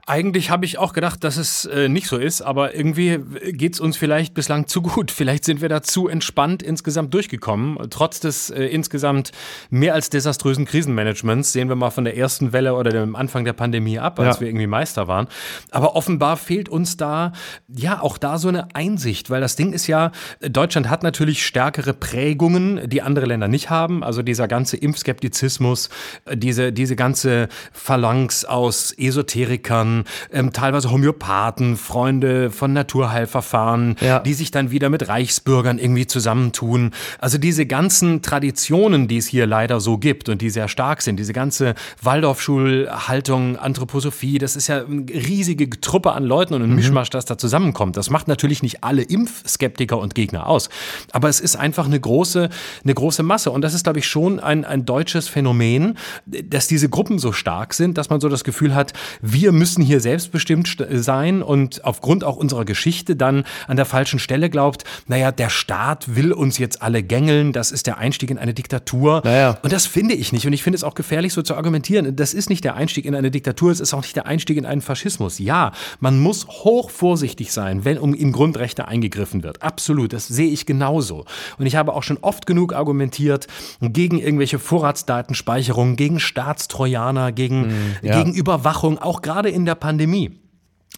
[0.06, 3.20] Eigentlich habe ich auch gedacht, dass es äh, nicht so ist, aber irgendwie
[3.52, 5.12] geht es uns vielleicht bislang zu gut.
[5.18, 7.90] Vielleicht sind wir da zu entspannt insgesamt durchgekommen.
[7.90, 9.32] Trotz des äh, insgesamt
[9.70, 13.54] mehr als desaströsen Krisenmanagements sehen wir mal von der ersten Welle oder dem Anfang der
[13.54, 14.42] Pandemie ab, als ja.
[14.42, 15.28] wir irgendwie Meister waren.
[15.72, 17.34] Aber offenbar fehlt uns da,
[17.68, 21.94] ja, auch da so eine Einsicht, weil das Ding ist ja, Deutschland hat natürlich stärkere
[21.94, 24.04] Prägungen, die andere Länder nicht haben.
[24.04, 25.90] Also dieser ganze Impfskeptizismus,
[26.34, 34.20] diese, diese ganze Phalanx aus Esoterikern, ähm, teilweise Homöopathen, Freunde von Naturheilverfahren, ja.
[34.20, 36.92] die sich dann wieder mit Reichsbürgern irgendwie zusammentun.
[37.20, 41.18] Also diese ganzen Traditionen, die es hier leider so gibt und die sehr stark sind,
[41.18, 46.76] diese ganze Waldorfschulhaltung, Anthroposophie, das ist ja riesige Truppe an Leuten und ein mhm.
[46.76, 47.98] Mischmasch, das da zusammenkommt.
[47.98, 50.70] Das macht natürlich nicht alle Impfskeptiker und Gegner aus,
[51.12, 52.50] aber es ist einfach eine große,
[52.84, 56.90] eine große Masse und das ist, glaube ich, schon ein, ein deutsches Phänomen, dass diese
[56.90, 61.42] Gruppen so stark sind, dass man so das Gefühl hat, wir müssen hier selbstbestimmt sein
[61.42, 66.32] und aufgrund auch unserer Geschichte dann an der falschen Stelle glaubt, naja, der Staat will
[66.32, 69.22] uns jetzt alle gängeln, das ist der Einstieg in eine Diktatur.
[69.24, 69.58] Naja.
[69.62, 70.46] Und das finde ich nicht.
[70.46, 72.16] Und ich finde es auch gefährlich, so zu argumentieren.
[72.16, 74.66] Das ist nicht der Einstieg in eine Diktatur, es ist auch nicht der Einstieg in
[74.66, 75.38] einen Faschismus.
[75.38, 79.62] Ja, man muss hoch vorsichtig sein, wenn um in Grundrechte eingegriffen wird.
[79.62, 81.26] Absolut, das sehe ich genauso.
[81.60, 83.48] Und ich habe auch schon oft genug argumentiert
[83.82, 88.18] gegen irgendwelche Vorratsdatenspeicherungen, gegen Staatstrojaner, gegen, mm, ja.
[88.18, 90.32] gegen Überwachung, auch gerade in der Pandemie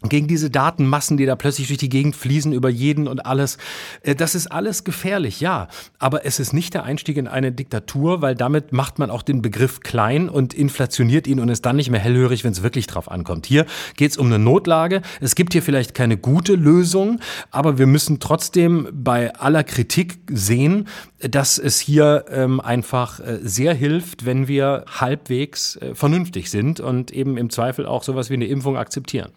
[0.04, 3.58] gegen diese Datenmassen, die da plötzlich durch die Gegend fließen über jeden und alles.
[4.02, 5.68] Äh, das ist alles gefährlich, ja.
[5.98, 9.42] Aber es ist nicht der Einstieg in eine Diktatur, weil damit macht man auch den
[9.42, 13.12] Begriff klein und inflationiert ihn und ist dann nicht mehr hellhörig, wenn es wirklich drauf
[13.12, 13.46] ankommt.
[13.46, 13.66] Hier
[13.98, 15.02] geht es um eine Notlage.
[15.20, 17.20] Es gibt hier vielleicht keine gute Lösung,
[17.52, 20.88] aber wir müssen trotzdem bei aller Kritik sehen,
[21.19, 27.12] dass es hier ähm, einfach äh, sehr hilft, wenn wir halbwegs äh, vernünftig sind und
[27.12, 29.32] eben im Zweifel auch sowas wie eine Impfung akzeptieren.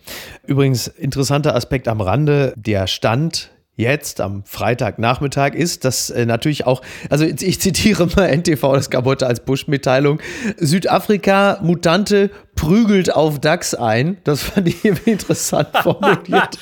[0.47, 6.83] Übrigens, interessanter Aspekt am Rande, der Stand jetzt am Freitagnachmittag ist, dass äh, natürlich auch,
[7.09, 10.21] also ich zitiere mal NTV, das gab heute als Bush-Mitteilung,
[10.59, 14.19] Südafrika, Mutante prügelt auf DAX ein.
[14.25, 16.59] Das fand ich interessant formuliert.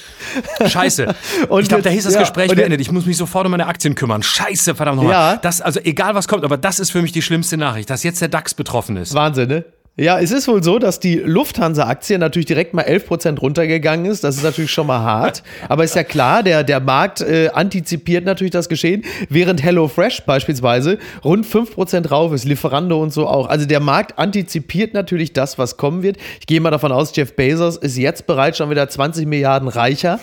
[0.65, 1.15] Scheiße.
[1.49, 2.81] Und ich glaube, da hieß das ja, Gespräch beendet.
[2.81, 4.23] Ich muss mich sofort um meine Aktien kümmern.
[4.23, 5.13] Scheiße, verdammt nochmal.
[5.13, 5.37] Ja.
[5.37, 8.21] Das, also egal was kommt, aber das ist für mich die schlimmste Nachricht, dass jetzt
[8.21, 9.15] der DAX betroffen ist.
[9.15, 9.65] Wahnsinn, ne?
[9.97, 14.23] Ja, es ist wohl so, dass die Lufthansa-Aktie natürlich direkt mal 11% runtergegangen ist.
[14.23, 15.43] Das ist natürlich schon mal hart.
[15.69, 20.99] Aber ist ja klar, der, der Markt äh, antizipiert natürlich das Geschehen, während HelloFresh beispielsweise
[21.25, 23.49] rund 5% rauf ist, Lieferando und so auch.
[23.49, 26.19] Also der Markt antizipiert natürlich das, was kommen wird.
[26.39, 30.21] Ich gehe mal davon aus, Jeff Bezos ist jetzt bereits schon wieder 20 Milliarden reicher.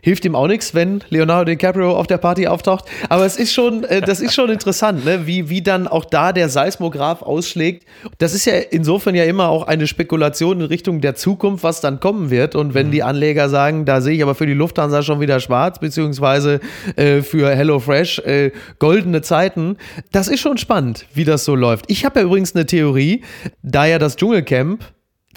[0.00, 2.84] Hilft ihm auch nichts, wenn Leonardo DiCaprio auf der Party auftaucht.
[3.08, 5.26] Aber es ist schon, äh, das ist schon interessant, ne?
[5.26, 7.84] wie, wie dann auch da der Seismograph ausschlägt.
[8.18, 12.00] Das ist ja insofern ja immer auch eine Spekulation in Richtung der Zukunft, was dann
[12.00, 12.54] kommen wird.
[12.54, 12.92] Und wenn mhm.
[12.92, 16.60] die Anleger sagen, da sehe ich aber für die Lufthansa schon wieder schwarz, beziehungsweise
[16.96, 19.76] äh, für HelloFresh äh, goldene Zeiten,
[20.12, 21.84] das ist schon spannend, wie das so läuft.
[21.88, 23.22] Ich habe ja übrigens eine Theorie,
[23.62, 24.84] da ja das Dschungelcamp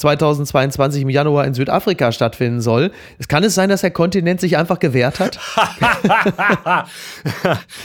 [0.02, 2.92] 2022 im Januar in Südafrika stattfinden soll.
[3.20, 5.40] Es kann es sein, dass der Kontinent sich einfach gewehrt hat?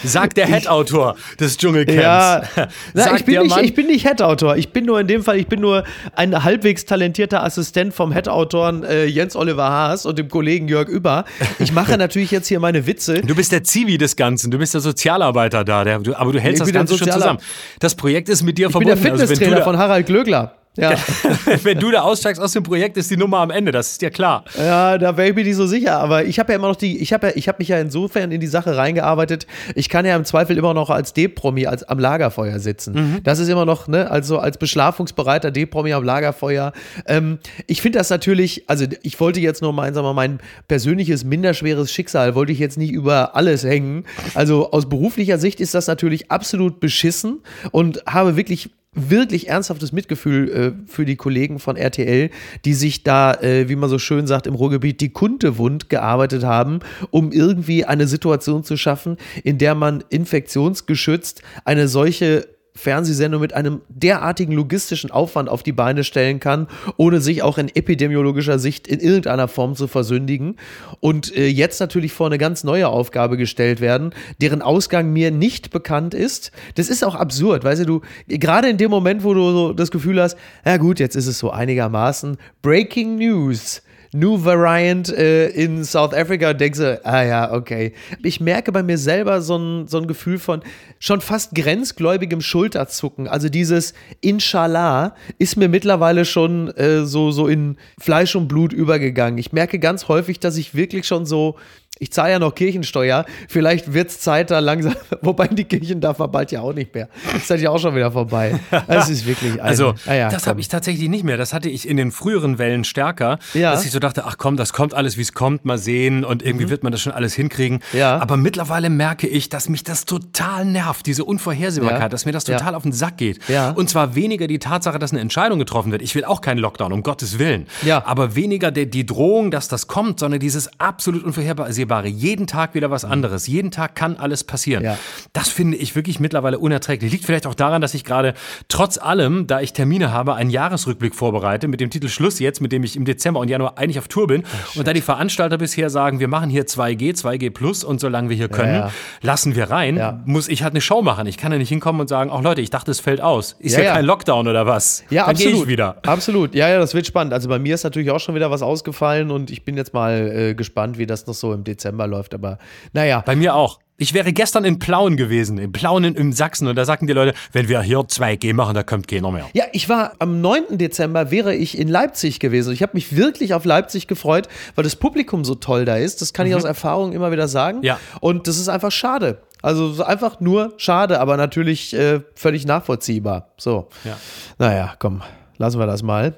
[0.05, 2.03] Sagt der Head-Autor des Dschungelcamps.
[2.03, 2.43] Ja,
[2.95, 4.57] Na, ich, bin nicht, ich bin nicht Head-Autor.
[4.57, 8.83] Ich bin nur in dem Fall, ich bin nur ein halbwegs talentierter Assistent vom Head-Autoren
[8.83, 11.25] äh, Jens Oliver Haas und dem Kollegen Jörg Über.
[11.59, 13.21] Ich mache natürlich jetzt hier meine Witze.
[13.21, 16.41] Du bist der Zivi des Ganzen, du bist der Sozialarbeiter da, der, du, aber du
[16.41, 17.39] hältst das Ganze schon zusammen.
[17.79, 18.97] Das Projekt ist mit dir ich verbunden.
[18.97, 20.55] Ich bin der Fitnesstrainer also, von Harald Glögler.
[20.77, 20.95] Ja.
[21.63, 24.11] Wenn du da aussteigst aus dem Projekt, ist die Nummer am Ende, das ist dir
[24.11, 24.45] klar.
[24.59, 26.99] Ja, da wäre ich mir nicht so sicher, aber ich habe ja immer noch die,
[26.99, 29.47] ich habe ja, ich habe mich ja insofern in die Sache reingearbeitet.
[29.75, 32.95] Ich kann ja im Zweifel immer noch als D-Promi als am Lagerfeuer sitzen.
[32.95, 33.23] Mhm.
[33.23, 36.73] Das ist immer noch, ne, also als beschlafungsbereiter D-Promi am Lagerfeuer.
[37.07, 41.25] Ähm, ich finde das natürlich, also ich wollte jetzt nur mein, sagen wir, mein persönliches
[41.25, 44.05] minderschweres Schicksal wollte ich jetzt nicht über alles hängen.
[44.35, 50.49] Also aus beruflicher Sicht ist das natürlich absolut beschissen und habe wirklich wirklich ernsthaftes Mitgefühl
[50.51, 52.31] äh, für die Kollegen von RTL,
[52.65, 56.81] die sich da, äh, wie man so schön sagt, im Ruhrgebiet die Kuntewund gearbeitet haben,
[57.11, 63.81] um irgendwie eine Situation zu schaffen, in der man infektionsgeschützt eine solche Fernsehsendung mit einem
[63.89, 69.01] derartigen logistischen Aufwand auf die Beine stellen kann, ohne sich auch in epidemiologischer Sicht in
[69.01, 70.57] irgendeiner Form zu versündigen.
[71.01, 75.71] Und äh, jetzt natürlich vor eine ganz neue Aufgabe gestellt werden, deren Ausgang mir nicht
[75.71, 76.53] bekannt ist.
[76.77, 79.91] Das ist auch absurd, weißt du, du gerade in dem Moment, wo du so das
[79.91, 83.83] Gefühl hast, ja gut, jetzt ist es so einigermaßen Breaking News.
[84.19, 87.93] New Variant äh, in South Africa und denkst so, ah ja, okay.
[88.23, 90.63] Ich merke bei mir selber so ein, so ein Gefühl von
[90.99, 93.29] schon fast grenzgläubigem Schulterzucken.
[93.29, 99.39] Also dieses Inshallah ist mir mittlerweile schon äh, so, so in Fleisch und Blut übergegangen.
[99.39, 101.57] Ich merke ganz häufig, dass ich wirklich schon so
[101.99, 103.25] ich zahle ja noch Kirchensteuer.
[103.49, 106.95] Vielleicht wird es Zeit da langsam, wobei die Kirchen darf man bald ja auch nicht
[106.95, 107.09] mehr.
[107.33, 108.61] Das ist ja auch schon wieder vorbei.
[108.87, 109.55] Das ist wirklich.
[109.55, 111.39] Ein, also, ah ja, das habe ich tatsächlich nicht mehr.
[111.39, 113.73] Das hatte ich in den früheren Wellen stärker, ja.
[113.73, 116.43] dass ich so dachte, ach komm, das kommt alles, wie es kommt, mal sehen und
[116.43, 116.71] irgendwie mhm.
[116.71, 117.81] wird man das schon alles hinkriegen.
[117.93, 118.19] Ja.
[118.19, 122.75] Aber mittlerweile merke ich, dass mich das total nervt, diese Unvorhersehbarkeit, dass mir das total
[122.75, 123.41] auf den Sack geht.
[123.75, 126.03] Und zwar weniger die Tatsache, dass eine Entscheidung getroffen wird.
[126.03, 127.67] Ich will auch keinen Lockdown, um Gottes Willen.
[128.05, 132.09] Aber weniger die, die Drohung, dass das kommt, sondern dieses absolut Unvorhersehbare Vorhersehbare.
[132.09, 133.47] Jeden Tag wieder was anderes.
[133.47, 134.85] Jeden Tag kann alles passieren.
[134.85, 134.99] Ja.
[135.33, 137.13] Das finde ich wirklich mittlerweile unerträglich.
[137.13, 138.35] Liegt vielleicht auch daran, dass ich gerade
[138.69, 142.73] trotz allem, da ich Termine habe, einen Jahresrückblick vorbereite mit dem Titel Schluss jetzt, mit
[142.73, 144.43] dem ich im Dezember und Januar eigentlich auf Tour bin.
[144.43, 148.29] Oh, und da die Veranstalter bisher sagen, wir machen hier 2G, 2G Plus und solange
[148.29, 148.93] wir hier können, ja, ja.
[149.23, 151.27] lassen wir rein, muss ich halt eine Show machen.
[151.27, 153.57] Ich kann ja nicht hinkommen und sagen, ach Leute, ich dachte, es fällt aus.
[153.59, 155.05] Ist ja, kein Lockdown oder was?
[155.11, 155.63] Ja, Dann absolut.
[155.63, 155.97] ich wieder.
[156.07, 156.55] Absolut.
[156.55, 157.33] Ja, ja, das wird spannend.
[157.33, 160.31] Also bei mir ist natürlich auch schon wieder was ausgefallen und ich bin jetzt mal
[160.35, 162.59] äh, gespannt, wie das noch so im Dezember Dezember läuft, aber
[162.93, 163.23] naja.
[163.25, 163.79] Bei mir auch.
[163.99, 167.33] Ich wäre gestern in Plauen gewesen, in Plauen in, Sachsen und da sagten die Leute,
[167.53, 169.47] wenn wir hier 2G machen, da kommt keiner mehr.
[169.55, 170.77] Ja, ich war am 9.
[170.77, 172.75] Dezember wäre ich in Leipzig gewesen.
[172.75, 176.21] Ich habe mich wirklich auf Leipzig gefreut, weil das Publikum so toll da ist.
[176.21, 176.53] Das kann mhm.
[176.53, 177.83] ich aus Erfahrung immer wieder sagen.
[177.83, 177.99] Ja.
[178.21, 179.41] Und das ist einfach schade.
[179.63, 183.49] Also einfach nur schade, aber natürlich äh, völlig nachvollziehbar.
[183.57, 183.89] So.
[184.05, 184.19] Ja.
[184.59, 185.23] Naja, komm,
[185.57, 186.35] lassen wir das mal.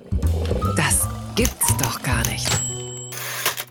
[0.77, 2.58] Das gibt's doch gar nicht.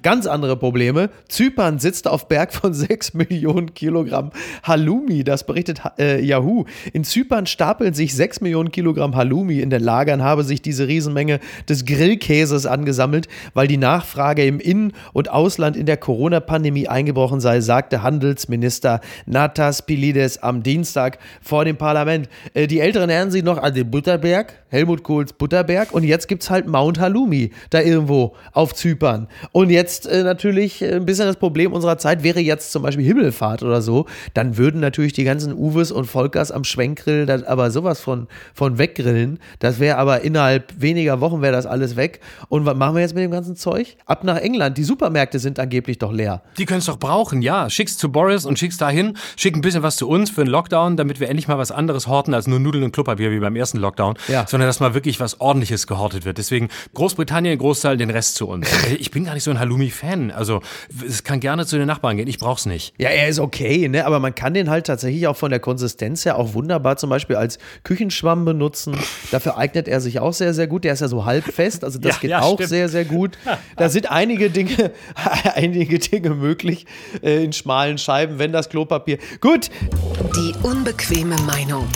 [0.08, 1.10] Ganz andere Probleme.
[1.28, 4.32] Zypern sitzt auf Berg von 6 Millionen Kilogramm
[4.64, 5.26] Halloumi.
[5.26, 6.64] Das berichtet äh, Yahoo.
[6.94, 9.60] In Zypern stapeln sich 6 Millionen Kilogramm Halloumi.
[9.60, 14.94] In den Lagern habe sich diese Riesenmenge des Grillkäses angesammelt, weil die Nachfrage im In-
[15.12, 21.76] und Ausland in der Corona-Pandemie eingebrochen sei, sagte Handelsminister Natas Pilides am Dienstag vor dem
[21.76, 22.30] Parlament.
[22.54, 25.94] Äh, die Älteren erinnern sich noch an den Butterberg, Helmut Kohls Butterberg.
[25.94, 29.28] Und jetzt gibt es halt Mount Halloumi da irgendwo auf Zypern.
[29.52, 33.06] Und jetzt äh, natürlich äh, ein bisschen das Problem unserer Zeit wäre jetzt zum Beispiel
[33.06, 37.72] Himmelfahrt oder so, dann würden natürlich die ganzen Uwes und Volkers am Schwenkgrill das aber
[37.72, 39.40] sowas von, von weggrillen.
[39.60, 42.20] Das wäre aber innerhalb weniger Wochen wäre das alles weg.
[42.50, 43.98] Und was machen wir jetzt mit dem ganzen Zeug?
[44.06, 44.78] Ab nach England.
[44.78, 46.42] Die Supermärkte sind angeblich doch leer.
[46.58, 47.70] Die können es doch brauchen, ja.
[47.70, 49.18] Schick's zu Boris und schick's dahin.
[49.36, 52.08] Schick ein bisschen was zu uns für einen Lockdown, damit wir endlich mal was anderes
[52.08, 54.46] horten als nur Nudeln und Klopapier wie beim ersten Lockdown, ja.
[54.58, 56.40] Sondern dass mal wirklich was ordentliches gehortet wird.
[56.40, 58.68] Deswegen Großbritannien, Großteil, den Rest zu uns.
[59.00, 60.32] Ich bin gar nicht so ein Halloumi Halloumi-Fan.
[60.32, 60.62] Also
[61.06, 62.28] es kann gerne zu den Nachbarn gehen.
[62.28, 62.96] Ich brauch's nicht.
[62.98, 64.06] Ja, er ist okay, ne?
[64.06, 67.36] Aber man kann den halt tatsächlich auch von der Konsistenz her auch wunderbar zum Beispiel
[67.36, 68.98] als Küchenschwamm benutzen.
[69.30, 70.86] Dafür eignet er sich auch sehr, sehr gut.
[70.86, 71.84] Der ist ja so halb fest.
[71.84, 72.70] Also das ja, geht ja, auch stimmt.
[72.70, 73.38] sehr, sehr gut.
[73.76, 74.92] Da sind einige Dinge,
[75.54, 76.88] einige Dinge möglich
[77.22, 79.20] äh, in schmalen Scheiben, wenn das Klopapier.
[79.40, 79.70] Gut.
[80.36, 81.88] Die unbequeme Meinung.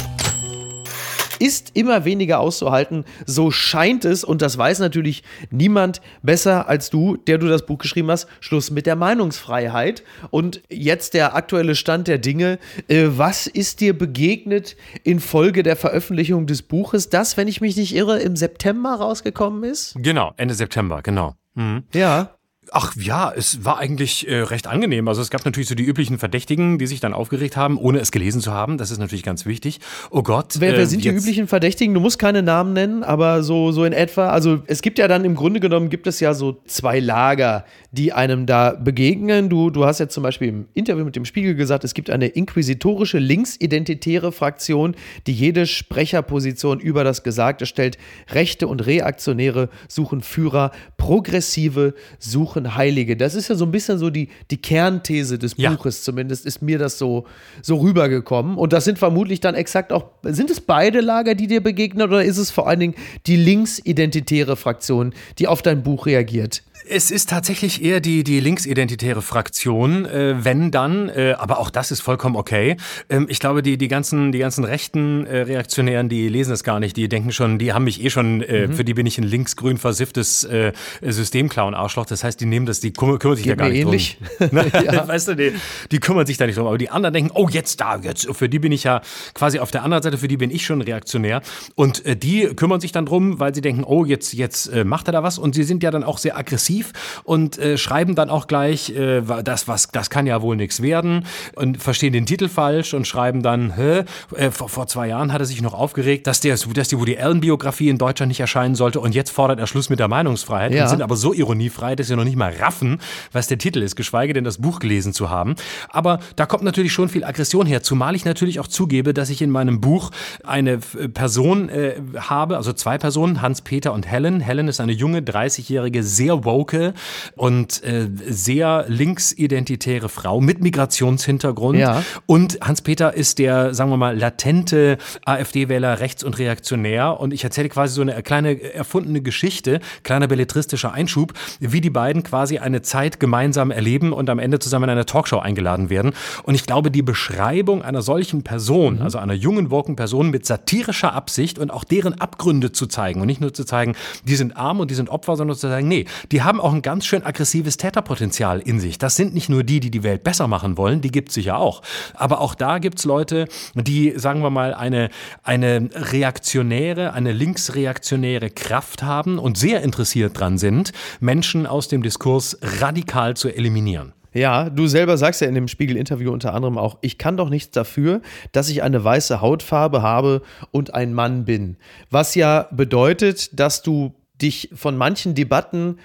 [1.42, 3.04] Ist immer weniger auszuhalten.
[3.26, 7.80] So scheint es, und das weiß natürlich niemand besser als du, der du das Buch
[7.80, 8.28] geschrieben hast.
[8.40, 10.04] Schluss mit der Meinungsfreiheit.
[10.30, 12.60] Und jetzt der aktuelle Stand der Dinge.
[12.88, 17.96] Äh, was ist dir begegnet infolge der Veröffentlichung des Buches, das, wenn ich mich nicht
[17.96, 19.96] irre, im September rausgekommen ist?
[19.98, 21.36] Genau, Ende September, genau.
[21.56, 21.84] Mhm.
[21.94, 22.36] Ja.
[22.74, 25.10] Ach ja, es war eigentlich äh, recht angenehm.
[25.10, 28.12] Also es gab natürlich so die üblichen Verdächtigen, die sich dann aufgeregt haben, ohne es
[28.12, 28.78] gelesen zu haben.
[28.78, 29.82] Das ist natürlich ganz wichtig.
[30.10, 30.56] Oh Gott.
[30.60, 31.94] Wer, wer äh, sind die üblichen Verdächtigen?
[31.94, 34.30] Du musst keine Namen nennen, aber so, so in etwa.
[34.30, 38.14] Also es gibt ja dann im Grunde genommen gibt es ja so zwei Lager, die
[38.14, 39.50] einem da begegnen.
[39.50, 42.28] Du, du hast ja zum Beispiel im Interview mit dem Spiegel gesagt, es gibt eine
[42.28, 44.96] inquisitorische linksidentitäre Fraktion,
[45.28, 47.98] die jede Sprecherposition über das Gesagte stellt.
[48.30, 53.18] Rechte und Reaktionäre suchen Führer, Progressive suchen suchen Heilige.
[53.18, 55.72] Das ist ja so ein bisschen so die, die Kernthese des ja.
[55.72, 57.26] Buches, zumindest ist mir das so,
[57.62, 58.58] so rübergekommen.
[58.58, 62.24] Und das sind vermutlich dann exakt auch, sind es beide Lager, die dir begegnen, oder
[62.24, 62.96] ist es vor allen Dingen
[63.28, 66.64] die linksidentitäre Fraktion, die auf dein Buch reagiert?
[66.88, 71.92] Es ist tatsächlich eher die, die linksidentitäre Fraktion, äh, wenn dann, äh, aber auch das
[71.92, 72.78] ist vollkommen okay.
[73.10, 76.80] Ähm, ich glaube, die, die, ganzen, die ganzen rechten äh, Reaktionären, die lesen es gar
[76.80, 78.74] nicht, die denken schon, die haben mich eh schon, äh, mhm.
[78.74, 82.06] für die bin ich ein linksgrün versifftes äh, Systemclown-Arschloch.
[82.06, 84.18] Das heißt, die nehmen das, die kümmern, kümmern sich Geht ja gar nicht ähnlich.
[84.40, 84.50] drum.
[84.86, 85.08] ja.
[85.08, 85.54] weißt du, die,
[85.92, 86.68] die kümmern sich da nicht drum.
[86.68, 89.02] Aber die anderen denken, oh, jetzt da, jetzt, für die bin ich ja
[89.34, 91.42] quasi auf der anderen Seite, für die bin ich schon reaktionär.
[91.76, 95.08] Und äh, die kümmern sich dann drum, weil sie denken, oh, jetzt, jetzt äh, macht
[95.08, 95.38] er da was.
[95.38, 98.90] Und sie sind ja dann auch sehr aggressiv aggressiv und äh, schreiben dann auch gleich,
[98.96, 103.08] äh, das, was, das kann ja wohl nichts werden und verstehen den Titel falsch und
[103.08, 104.04] schreiben dann, hä,
[104.36, 107.18] äh, vor, vor zwei Jahren hat er sich noch aufgeregt, dass, der, dass die Woody
[107.18, 110.84] Allen-Biografie in Deutschland nicht erscheinen sollte und jetzt fordert er Schluss mit der Meinungsfreiheit ja.
[110.84, 113.00] und sind aber so ironiefrei, dass sie noch nicht mal raffen,
[113.32, 115.56] was der Titel ist, geschweige denn das Buch gelesen zu haben.
[115.90, 119.42] Aber da kommt natürlich schon viel Aggression her, zumal ich natürlich auch zugebe, dass ich
[119.42, 120.12] in meinem Buch
[120.44, 124.40] eine Person äh, habe, also zwei Personen, Hans-Peter und Helen.
[124.40, 126.94] Helen ist eine junge, 30-jährige, sehr woke woke
[127.36, 131.80] und äh, sehr linksidentitäre Frau mit Migrationshintergrund.
[131.80, 132.04] Ja.
[132.26, 137.20] Und Hans-Peter ist der, sagen wir mal, latente AfD-Wähler rechts und reaktionär.
[137.20, 142.24] Und ich erzähle quasi so eine kleine erfundene Geschichte, kleiner belletristischer Einschub, wie die beiden
[142.24, 146.14] quasi eine Zeit gemeinsam erleben und am Ende zusammen in einer Talkshow eingeladen werden.
[146.44, 149.02] Und ich glaube, die Beschreibung einer solchen Person, mhm.
[149.02, 153.28] also einer jungen, woken Person mit satirischer Absicht und auch deren Abgründe zu zeigen und
[153.28, 153.96] nicht nur zu zeigen,
[154.26, 156.74] die sind arm und die sind Opfer, sondern zu sagen, nee, die haben haben auch
[156.74, 158.98] ein ganz schön aggressives Täterpotenzial in sich.
[158.98, 161.58] Das sind nicht nur die, die die Welt besser machen wollen, die gibt es sicher
[161.58, 161.82] auch.
[162.14, 165.12] Aber auch da gibt es Leute, die, sagen wir mal, eine,
[165.44, 172.58] eine reaktionäre, eine linksreaktionäre Kraft haben und sehr interessiert dran sind, Menschen aus dem Diskurs
[172.82, 174.12] radikal zu eliminieren.
[174.34, 177.72] Ja, du selber sagst ja in dem Spiegel-Interview unter anderem auch, ich kann doch nichts
[177.72, 178.20] dafür,
[178.52, 181.78] dass ich eine weiße Hautfarbe habe und ein Mann bin.
[182.10, 185.98] Was ja bedeutet, dass du dich von manchen Debatten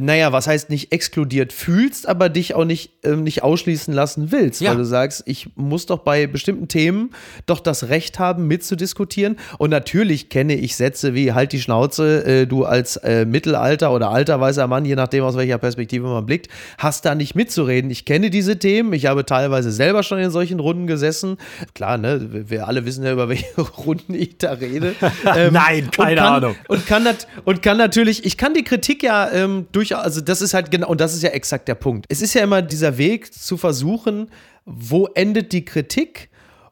[0.00, 4.60] naja, was heißt nicht exkludiert fühlst, aber dich auch nicht, äh, nicht ausschließen lassen willst,
[4.60, 4.70] ja.
[4.70, 7.10] weil du sagst, ich muss doch bei bestimmten Themen
[7.46, 9.36] doch das Recht haben, mitzudiskutieren.
[9.58, 14.10] Und natürlich kenne ich Sätze wie halt die Schnauze, äh, du als äh, Mittelalter oder
[14.10, 17.90] alter weißer Mann, je nachdem aus welcher Perspektive man blickt, hast da nicht mitzureden.
[17.90, 21.36] Ich kenne diese Themen, ich habe teilweise selber schon in solchen Runden gesessen.
[21.74, 24.94] Klar, ne, wir alle wissen ja, über welche Runden ich da rede.
[25.34, 26.56] Ähm, Nein, keine und kann, Ahnung.
[26.68, 27.08] Und kann,
[27.44, 30.70] und kann natürlich, ich kann die Kritik ja ähm, durch durchaus, also das ist halt
[30.70, 32.06] genau, und das ist ja exakt der Punkt.
[32.08, 34.30] Es ist ja immer dieser Weg zu versuchen,
[34.64, 36.30] wo endet die Kritik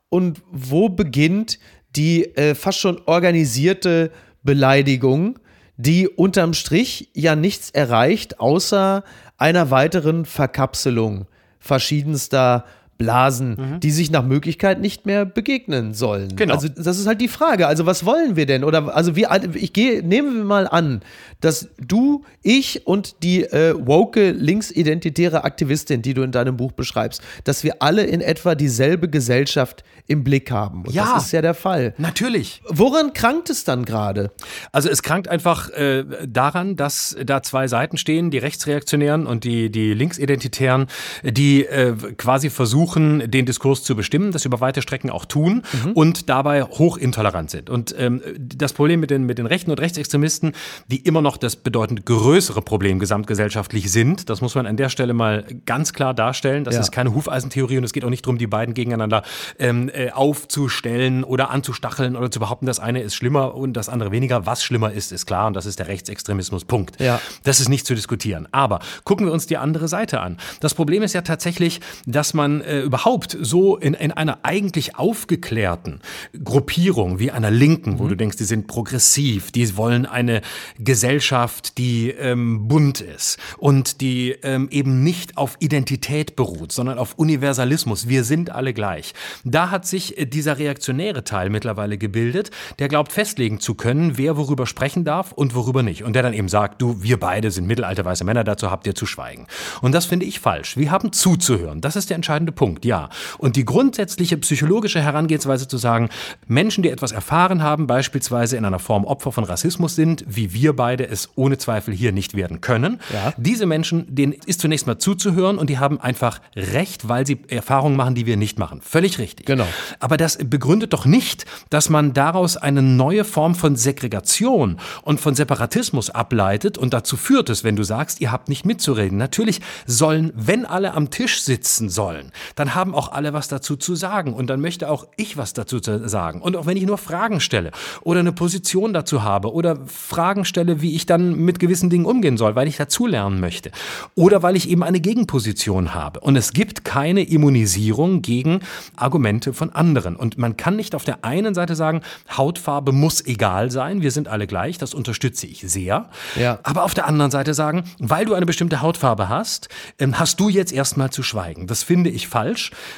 [0.09, 1.59] und wo beginnt
[1.97, 4.11] die äh, fast schon organisierte
[4.43, 5.39] Beleidigung,
[5.77, 9.05] die unterm Strich ja nichts erreicht, außer
[9.37, 11.27] einer weiteren Verkapselung
[11.61, 12.65] verschiedenster
[12.99, 13.81] Blasen, mhm.
[13.81, 16.35] die sich nach Möglichkeit nicht mehr begegnen sollen.
[16.35, 16.55] Genau.
[16.55, 17.69] Also das ist halt die Frage.
[17.69, 18.65] Also was wollen wir denn?
[18.65, 21.01] Oder also wie ich gehe, nehmen wir mal an,
[21.41, 27.23] dass du, ich und die äh, woke linksidentitäre Aktivistin, die du in deinem Buch beschreibst,
[27.45, 30.85] dass wir alle in etwa dieselbe Gesellschaft im Blick haben.
[30.85, 31.95] Und ja, das ist ja der Fall.
[31.99, 32.63] Natürlich.
[32.69, 34.33] Woran krankt es dann gerade?
[34.73, 39.71] Also es krankt einfach äh, daran, dass da zwei Seiten stehen, die Rechtsreaktionären und die,
[39.71, 40.87] die Linksidentitären,
[41.23, 45.93] die äh, quasi versuchen, den Diskurs zu bestimmen, das über weite Strecken auch tun mhm.
[45.93, 47.71] und dabei hochintolerant sind.
[47.71, 50.53] Und ähm, das Problem mit den, mit den Rechten und Rechtsextremisten,
[50.89, 55.15] die immer noch das bedeutend größere Problem gesamtgesellschaftlich sind, das muss man an der Stelle
[55.15, 56.65] mal ganz klar darstellen.
[56.65, 56.81] Das ja.
[56.81, 59.23] ist keine Hufeisentheorie und es geht auch nicht darum, die beiden gegeneinander
[59.59, 64.11] ähm, äh, aufzustellen oder anzustacheln oder zu behaupten, das eine ist schlimmer und das andere
[64.13, 64.47] weniger.
[64.47, 66.65] Was schlimmer ist, ist klar und das ist der Rechtsextremismus.
[66.65, 67.01] Punkt.
[67.01, 67.21] Ja.
[67.45, 68.49] Das ist nicht zu diskutieren.
[68.53, 70.37] Aber gucken wir uns die andere Seite an.
[70.61, 74.97] Das Problem ist ja tatsächlich, dass man äh, äh, überhaupt so in, in einer eigentlich
[74.97, 76.01] aufgeklärten
[76.45, 78.09] Gruppierung wie einer Linken, wo mhm.
[78.11, 80.41] du denkst, die sind progressiv, die wollen eine
[80.79, 87.15] Gesellschaft, die ähm, bunt ist und die ähm, eben nicht auf Identität beruht, sondern auf
[87.15, 88.09] Universalismus.
[88.09, 89.15] Wir sind alle gleich.
[89.45, 94.37] Da hat sich äh, dieser reaktionäre Teil mittlerweile gebildet, der glaubt festlegen zu können, wer
[94.37, 96.05] worüber sprechen darf und worüber nicht.
[96.05, 98.95] Und der dann eben sagt, du, wir beide sind mittelalte weiße Männer, dazu habt ihr
[98.95, 99.47] zu schweigen.
[99.81, 100.77] Und das finde ich falsch.
[100.77, 101.81] Wir haben zuzuhören.
[101.81, 103.09] Das ist der entscheidende Punkt, ja.
[103.39, 106.09] Und die grundsätzliche psychologische Herangehensweise zu sagen,
[106.47, 110.75] Menschen, die etwas erfahren haben, beispielsweise in einer Form Opfer von Rassismus sind, wie wir
[110.75, 113.33] beide es ohne Zweifel hier nicht werden können, ja.
[113.37, 117.97] diese Menschen, denen ist zunächst mal zuzuhören und die haben einfach Recht, weil sie Erfahrungen
[117.97, 118.81] machen, die wir nicht machen.
[118.83, 119.47] Völlig richtig.
[119.47, 119.67] Genau.
[120.01, 125.35] Aber das begründet doch nicht, dass man daraus eine neue Form von Segregation und von
[125.35, 129.19] Separatismus ableitet und dazu führt es, wenn du sagst, ihr habt nicht mitzureden.
[129.19, 133.95] Natürlich sollen, wenn alle am Tisch sitzen sollen, dann haben auch alle was dazu zu
[133.95, 136.41] sagen und dann möchte auch ich was dazu sagen.
[136.41, 137.71] Und auch wenn ich nur Fragen stelle
[138.03, 142.37] oder eine Position dazu habe oder Fragen stelle, wie ich dann mit gewissen Dingen umgehen
[142.37, 143.71] soll, weil ich dazulernen möchte
[144.15, 146.21] oder weil ich eben eine Gegenposition habe.
[146.21, 148.61] Und es gibt keine Immunisierung gegen
[148.97, 150.17] Argumente von anderen.
[150.17, 152.03] Und man kann nicht auf der einen Seite sagen,
[152.37, 156.09] Hautfarbe muss egal sein, wir sind alle gleich, das unterstütze ich sehr.
[156.37, 156.59] Ja.
[156.63, 159.69] Aber auf der anderen Seite sagen, weil du eine bestimmte Hautfarbe hast,
[159.99, 161.67] ähm, hast du jetzt erstmal zu schweigen.
[161.67, 162.38] Das finde ich falsch,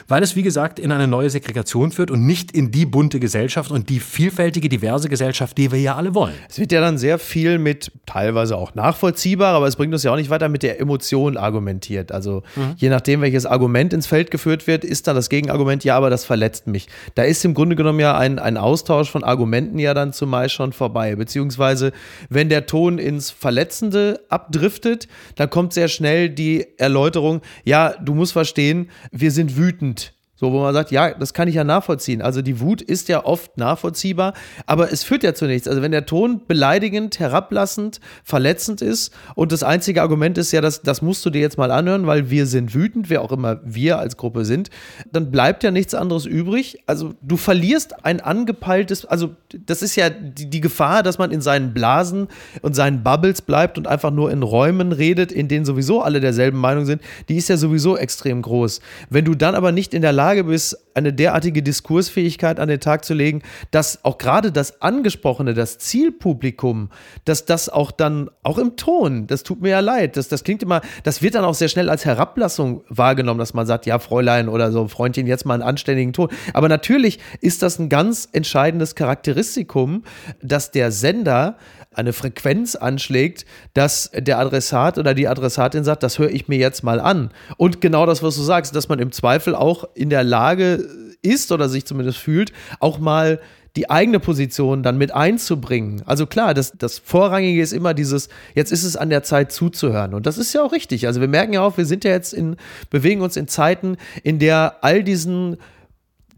[0.09, 3.71] weil es, wie gesagt, in eine neue Segregation führt und nicht in die bunte Gesellschaft
[3.71, 6.35] und die vielfältige, diverse Gesellschaft, die wir ja alle wollen.
[6.49, 10.13] Es wird ja dann sehr viel mit, teilweise auch nachvollziehbar, aber es bringt uns ja
[10.13, 12.13] auch nicht weiter mit der Emotion argumentiert.
[12.13, 12.75] Also mhm.
[12.77, 16.25] je nachdem, welches Argument ins Feld geführt wird, ist dann das Gegenargument, ja, aber das
[16.25, 16.89] verletzt mich.
[17.15, 20.73] Da ist im Grunde genommen ja ein, ein Austausch von Argumenten ja dann zumeist schon
[20.73, 21.17] vorbei.
[21.17, 21.93] Beziehungsweise,
[22.29, 28.33] wenn der Ton ins Verletzende abdriftet, dann kommt sehr schnell die Erläuterung, ja, du musst
[28.33, 32.23] verstehen, wir sind wütend so, wo man sagt, ja, das kann ich ja nachvollziehen.
[32.23, 34.33] Also die Wut ist ja oft nachvollziehbar,
[34.65, 35.69] aber es führt ja zu nichts.
[35.69, 40.81] Also wenn der Ton beleidigend, herablassend, verletzend ist und das einzige Argument ist ja, das,
[40.81, 43.99] das musst du dir jetzt mal anhören, weil wir sind wütend, wer auch immer wir
[43.99, 44.71] als Gruppe sind,
[45.13, 46.79] dann bleibt ja nichts anderes übrig.
[46.87, 49.37] Also du verlierst ein angepeiltes, also
[49.67, 52.29] das ist ja die, die Gefahr, dass man in seinen Blasen
[52.63, 56.59] und seinen Bubbles bleibt und einfach nur in Räumen redet, in denen sowieso alle derselben
[56.59, 58.81] Meinung sind, die ist ja sowieso extrem groß.
[59.11, 62.79] Wenn du dann aber nicht in der Lage Lage bist, eine derartige Diskursfähigkeit an den
[62.79, 66.91] Tag zu legen, dass auch gerade das Angesprochene, das Zielpublikum,
[67.25, 70.63] dass das auch dann, auch im Ton, das tut mir ja leid, das, das klingt
[70.63, 74.49] immer, das wird dann auch sehr schnell als Herablassung wahrgenommen, dass man sagt, ja, Fräulein
[74.49, 76.29] oder so, Freundchen, jetzt mal einen anständigen Ton.
[76.55, 80.05] Aber natürlich ist das ein ganz entscheidendes Charakteristikum,
[80.43, 81.57] dass der Sender
[82.01, 86.83] eine Frequenz anschlägt, dass der Adressat oder die Adressatin sagt, das höre ich mir jetzt
[86.83, 87.31] mal an.
[87.57, 90.85] Und genau das, was du sagst, dass man im Zweifel auch in der Lage
[91.23, 93.41] ist oder sich zumindest fühlt, auch mal
[93.77, 96.03] die eigene Position dann mit einzubringen.
[96.05, 100.13] Also klar, das, das Vorrangige ist immer dieses, jetzt ist es an der Zeit zuzuhören.
[100.15, 101.07] Und das ist ja auch richtig.
[101.07, 102.57] Also wir merken ja auch, wir sind ja jetzt in,
[102.91, 105.57] bewegen uns in Zeiten, in der all diesen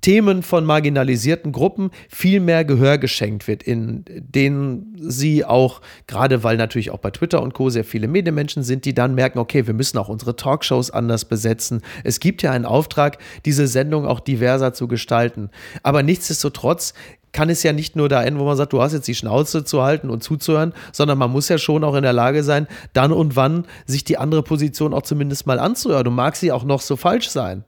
[0.03, 6.57] Themen von marginalisierten Gruppen viel mehr Gehör geschenkt wird, in denen sie auch, gerade weil
[6.57, 7.70] natürlich auch bei Twitter und Co.
[7.70, 11.82] sehr viele Medienmenschen sind, die dann merken, okay, wir müssen auch unsere Talkshows anders besetzen.
[12.05, 15.50] Es gibt ja einen Auftrag, diese Sendung auch diverser zu gestalten.
[15.82, 16.94] Aber nichtsdestotrotz
[17.32, 19.64] kann es ja nicht nur da enden, wo man sagt, du hast jetzt die Schnauze
[19.64, 23.12] zu halten und zuzuhören, sondern man muss ja schon auch in der Lage sein, dann
[23.12, 26.05] und wann sich die andere Position auch zumindest mal anzuhören.
[26.05, 27.64] Du mag sie auch noch so falsch sein.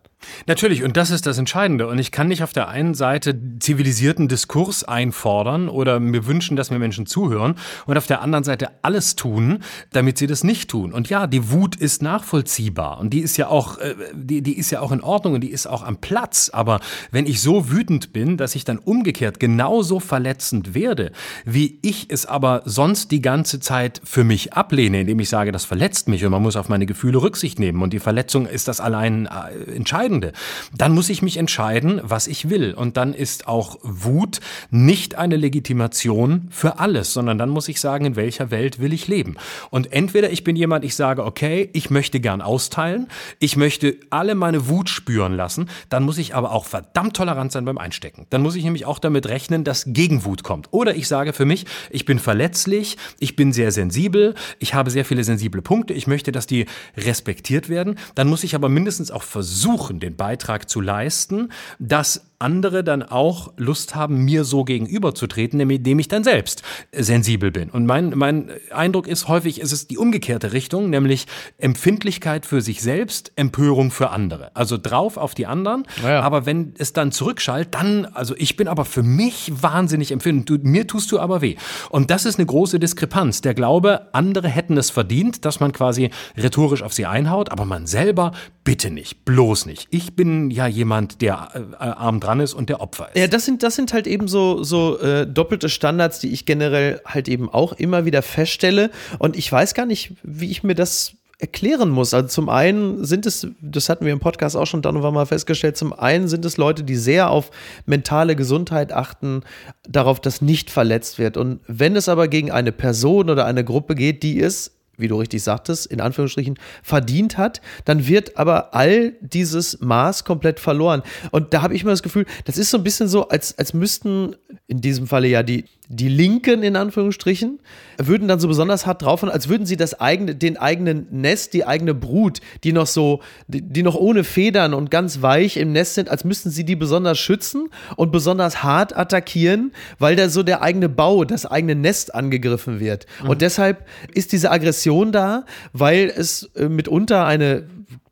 [0.46, 1.86] Natürlich, und das ist das Entscheidende.
[1.86, 6.70] Und ich kann nicht auf der einen Seite zivilisierten Diskurs einfordern oder mir wünschen, dass
[6.70, 7.54] mir Menschen zuhören
[7.86, 9.60] und auf der anderen Seite alles tun,
[9.92, 10.92] damit sie das nicht tun.
[10.92, 14.70] Und ja, die Wut ist nachvollziehbar und die ist ja auch, äh, die, die ist
[14.70, 16.50] ja auch in Ordnung und die ist auch am Platz.
[16.52, 21.12] Aber wenn ich so wütend bin, dass ich dann umgekehrt genauso verletzend werde,
[21.44, 25.64] wie ich es aber sonst die ganze Zeit für mich ablehne, indem ich sage, das
[25.64, 28.80] verletzt mich und man muss auf meine Gefühle Rücksicht nehmen und die Verletzung ist das
[28.80, 30.32] allein äh, entscheidend Entscheidende.
[30.76, 32.74] Dann muss ich mich entscheiden, was ich will.
[32.74, 34.40] Und dann ist auch Wut
[34.70, 39.08] nicht eine Legitimation für alles, sondern dann muss ich sagen, in welcher Welt will ich
[39.08, 39.36] leben.
[39.70, 43.08] Und entweder ich bin jemand, ich sage, okay, ich möchte gern austeilen,
[43.38, 47.64] ich möchte alle meine Wut spüren lassen, dann muss ich aber auch verdammt tolerant sein
[47.64, 48.26] beim Einstecken.
[48.30, 50.68] Dann muss ich nämlich auch damit rechnen, dass Gegenwut kommt.
[50.70, 55.04] Oder ich sage für mich, ich bin verletzlich, ich bin sehr sensibel, ich habe sehr
[55.04, 57.98] viele sensible Punkte, ich möchte, dass die respektiert werden.
[58.14, 63.52] Dann muss ich aber mindestens auch versuchen, den Beitrag zu leisten, dass andere dann auch
[63.56, 66.62] Lust haben, mir so gegenüberzutreten, indem ich dann selbst
[66.92, 67.70] sensibel bin.
[67.70, 71.26] Und mein, mein Eindruck ist häufig, ist es die umgekehrte Richtung, nämlich
[71.58, 74.50] Empfindlichkeit für sich selbst, Empörung für andere.
[74.54, 75.84] Also drauf auf die anderen.
[76.02, 76.20] Ja.
[76.20, 80.50] Aber wenn es dann zurückschallt, dann, also ich bin aber für mich wahnsinnig empfindend.
[80.50, 81.56] Du, mir tust du aber weh.
[81.90, 83.40] Und das ist eine große Diskrepanz.
[83.40, 87.86] Der Glaube, andere hätten es verdient, dass man quasi rhetorisch auf sie einhaut, aber man
[87.86, 88.32] selber
[88.64, 89.88] bitte nicht, bloß nicht.
[89.90, 93.18] Ich bin ja jemand, der äh, arm dran ist und der Opfer ist.
[93.18, 97.00] Ja, das sind, das sind halt eben so, so äh, doppelte Standards, die ich generell
[97.04, 98.90] halt eben auch immer wieder feststelle.
[99.18, 102.14] Und ich weiß gar nicht, wie ich mir das erklären muss.
[102.14, 105.26] Also zum einen sind es, das hatten wir im Podcast auch schon dann und mal
[105.26, 107.50] festgestellt, zum einen sind es Leute, die sehr auf
[107.86, 109.42] mentale Gesundheit achten,
[109.88, 111.36] darauf, dass nicht verletzt wird.
[111.36, 115.16] Und wenn es aber gegen eine Person oder eine Gruppe geht, die es wie du
[115.16, 121.02] richtig sagtest, in Anführungsstrichen verdient hat, dann wird aber all dieses Maß komplett verloren.
[121.30, 123.74] Und da habe ich immer das Gefühl, das ist so ein bisschen so, als, als
[123.74, 124.36] müssten
[124.66, 127.60] in diesem Falle ja die, die Linken in Anführungsstrichen,
[127.98, 131.66] würden dann so besonders hart drauf, als würden sie das eigene, den eigenen Nest, die
[131.66, 135.94] eigene Brut, die noch so, die, die noch ohne Federn und ganz weich im Nest
[135.94, 140.62] sind, als müssten sie die besonders schützen und besonders hart attackieren, weil da so der
[140.62, 143.06] eigene Bau, das eigene Nest angegriffen wird.
[143.22, 143.30] Mhm.
[143.30, 147.64] Und deshalb ist diese Aggression da, weil es äh, mitunter eine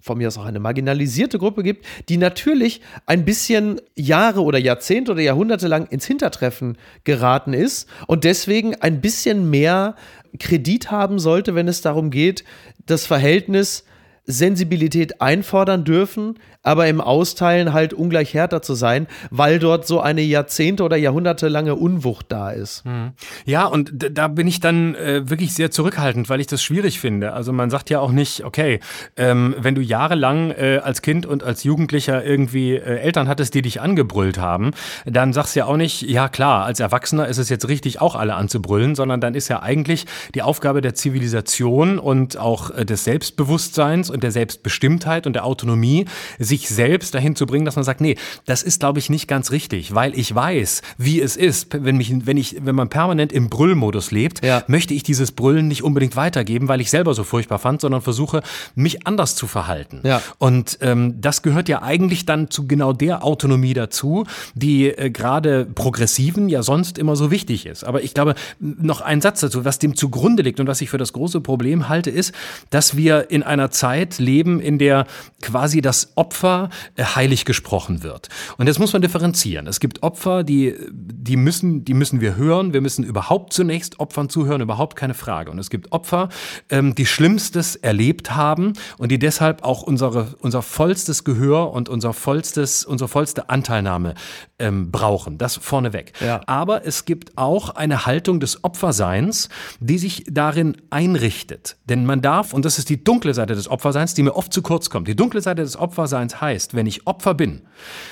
[0.03, 5.13] von mir aus auch eine marginalisierte Gruppe gibt, die natürlich ein bisschen Jahre oder Jahrzehnte
[5.13, 9.95] oder Jahrhunderte lang ins Hintertreffen geraten ist und deswegen ein bisschen mehr
[10.39, 12.45] Kredit haben sollte, wenn es darum geht,
[12.85, 13.85] das Verhältnis
[14.25, 20.23] Sensibilität einfordern dürfen, aber im Austeilen halt ungleich härter zu sein, weil dort so eine
[20.23, 22.85] Jahrzehnte oder Jahrhundertelange Unwucht da ist.
[22.85, 23.13] Hm.
[23.45, 27.33] Ja, und da bin ich dann äh, wirklich sehr zurückhaltend, weil ich das schwierig finde.
[27.33, 28.79] Also man sagt ja auch nicht, okay,
[29.17, 33.63] ähm, wenn du jahrelang äh, als Kind und als Jugendlicher irgendwie äh, Eltern hattest, die
[33.63, 34.71] dich angebrüllt haben,
[35.05, 38.15] dann sagst du ja auch nicht, ja klar, als Erwachsener ist es jetzt richtig, auch
[38.15, 40.07] alle anzubrüllen, sondern dann ist ja eigentlich
[40.37, 46.07] die Aufgabe der Zivilisation und auch äh, des Selbstbewusstseins und der Selbstbestimmtheit und der Autonomie,
[46.39, 49.51] sich selbst dahin zu bringen, dass man sagt, nee, das ist, glaube ich, nicht ganz
[49.51, 53.49] richtig, weil ich weiß, wie es ist, wenn, mich, wenn, ich, wenn man permanent im
[53.49, 54.63] Brüllmodus lebt, ja.
[54.67, 58.43] möchte ich dieses Brüllen nicht unbedingt weitergeben, weil ich selber so furchtbar fand, sondern versuche,
[58.75, 60.01] mich anders zu verhalten.
[60.05, 60.23] Ja.
[60.39, 65.65] Und ähm, das gehört ja eigentlich dann zu genau der Autonomie dazu, die äh, gerade
[65.65, 67.85] Progressiven ja sonst immer so wichtig ist.
[67.85, 70.99] Aber ich glaube, noch ein Satz dazu, was dem zugrunde liegt und was ich für
[70.99, 72.35] das große Problem halte, ist,
[72.71, 75.07] dass wir in einer Zeit leben, in der
[75.41, 78.29] quasi das Opfer äh, heilig gesprochen wird.
[78.59, 79.67] Und jetzt muss man differenzieren.
[79.67, 82.73] Es gibt Opfer, die, die müssen, die müssen wir hören.
[82.73, 85.51] Wir müssen überhaupt zunächst Opfern zuhören, überhaupt keine Frage.
[85.51, 86.29] Und es gibt Opfer,
[86.71, 92.13] ähm, die Schlimmstes erlebt haben und die deshalb auch unsere, unser vollstes Gehör und unser
[92.13, 94.15] vollstes, unsere vollste Anteilnahme
[94.63, 95.37] ähm, brauchen.
[95.37, 96.13] Das vorneweg.
[96.21, 96.41] Ja.
[96.47, 99.49] Aber es gibt auch eine Haltung des Opferseins,
[99.81, 101.77] die sich darin einrichtet.
[101.85, 104.63] Denn man darf, und das ist die dunkle Seite des Opferseins, die mir oft zu
[104.63, 105.09] kurz kommt.
[105.09, 107.63] Die dunkle Seite des Opferseins heißt, wenn ich Opfer bin,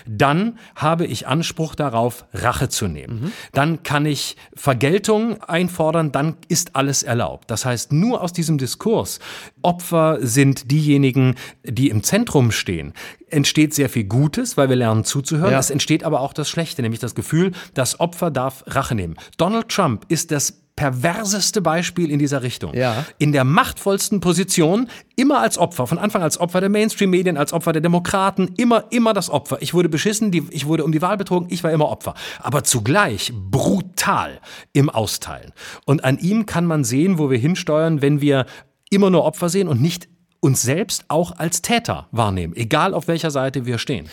[0.07, 3.21] dann habe ich Anspruch darauf, Rache zu nehmen.
[3.21, 3.33] Mhm.
[3.53, 7.51] Dann kann ich Vergeltung einfordern, dann ist alles erlaubt.
[7.51, 9.21] Das heißt, nur aus diesem Diskurs,
[9.63, 12.93] Opfer sind diejenigen, die im Zentrum stehen,
[13.29, 15.53] entsteht sehr viel Gutes, weil wir lernen zuzuhören.
[15.53, 15.59] Ja.
[15.59, 19.17] Es entsteht aber auch das Schlechte, nämlich das Gefühl, das Opfer darf Rache nehmen.
[19.37, 22.73] Donald Trump ist das perverseste Beispiel in dieser Richtung.
[22.75, 23.05] Ja.
[23.19, 27.73] In der machtvollsten Position, immer als Opfer, von Anfang als Opfer der Mainstream-Medien, als Opfer
[27.73, 29.59] der Demokraten, immer, immer das Opfer.
[29.61, 32.15] Ich wurde beschissen, die, ich wurde um die Wahl betrogen, ich war immer Opfer.
[32.39, 34.41] Aber zugleich brutal
[34.73, 35.53] im Austeilen.
[35.85, 38.47] Und an ihm kann man sehen, wo wir hinsteuern, wenn wir
[38.89, 40.09] immer nur Opfer sehen und nicht
[40.41, 44.09] uns selbst auch als Täter wahrnehmen, egal auf welcher Seite wir stehen.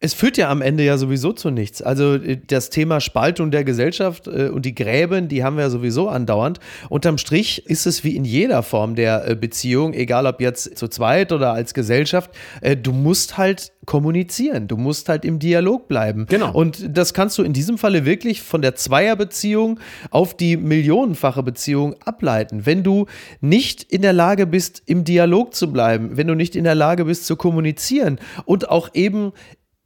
[0.00, 1.82] Es führt ja am Ende ja sowieso zu nichts.
[1.82, 5.70] Also äh, das Thema Spaltung der Gesellschaft äh, und die Gräben, die haben wir ja
[5.70, 6.60] sowieso andauernd.
[6.88, 10.86] Unterm Strich ist es wie in jeder Form der äh, Beziehung, egal ob jetzt zu
[10.86, 12.30] zweit oder als Gesellschaft,
[12.82, 14.68] du musst halt kommunizieren.
[14.68, 16.26] Du musst halt im Dialog bleiben.
[16.28, 16.52] Genau.
[16.52, 19.80] Und das kannst du in diesem Falle wirklich von der Zweierbeziehung
[20.10, 22.66] auf die millionenfache Beziehung ableiten.
[22.66, 23.06] Wenn du
[23.40, 27.06] nicht in der Lage bist, im Dialog zu bleiben, wenn du nicht in der Lage
[27.06, 29.32] bist zu kommunizieren und auch eben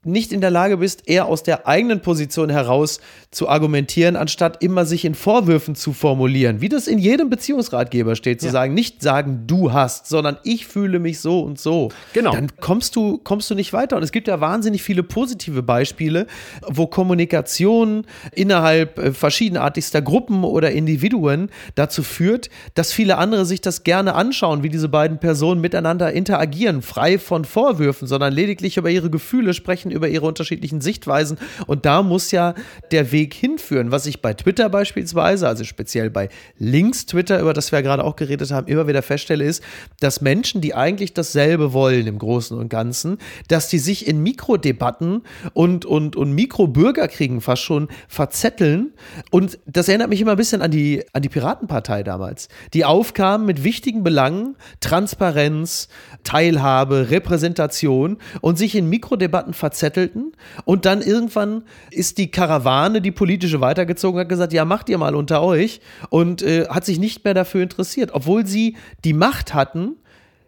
[0.05, 3.01] nicht in der Lage bist, eher aus der eigenen Position heraus
[3.31, 8.41] zu argumentieren, anstatt immer sich in Vorwürfen zu formulieren, wie das in jedem Beziehungsratgeber steht,
[8.41, 8.53] zu ja.
[8.53, 11.91] sagen, nicht sagen, du hast, sondern ich fühle mich so und so.
[12.15, 12.33] Genau.
[12.33, 13.97] Dann kommst du, kommst du nicht weiter.
[13.97, 16.27] Und es gibt ja wahnsinnig viele positive Beispiele,
[16.67, 23.85] wo Kommunikation innerhalb äh, verschiedenartigster Gruppen oder Individuen dazu führt, dass viele andere sich das
[23.85, 29.09] gerne anschauen, wie diese beiden Personen miteinander interagieren, frei von Vorwürfen, sondern lediglich über ihre
[29.09, 31.39] Gefühle sprechen, über ihre unterschiedlichen Sichtweisen.
[31.67, 32.55] Und da muss ja
[32.91, 36.29] der Weg hinführen, was ich bei Twitter beispielsweise, also speziell bei
[36.59, 39.63] Links-Twitter, über das wir ja gerade auch geredet haben, immer wieder feststelle, ist,
[40.01, 43.19] dass Menschen, die eigentlich dasselbe wollen im Großen und Ganzen,
[43.49, 45.23] dass die sich in Mikrodebatten
[45.53, 48.93] und, und, und Mikrobürgerkriegen fast schon verzetteln.
[49.31, 53.47] Und das erinnert mich immer ein bisschen an die, an die Piratenpartei damals, die aufkamen
[53.47, 55.89] mit wichtigen Belangen, Transparenz,
[56.25, 60.33] Teilhabe, Repräsentation und sich in Mikrodebatten verzettelten.
[60.65, 65.15] Und dann irgendwann ist die Karawane, die politische, weitergezogen, hat gesagt, ja, macht ihr mal
[65.15, 69.97] unter euch und äh, hat sich nicht mehr dafür interessiert, obwohl sie die Macht hatten,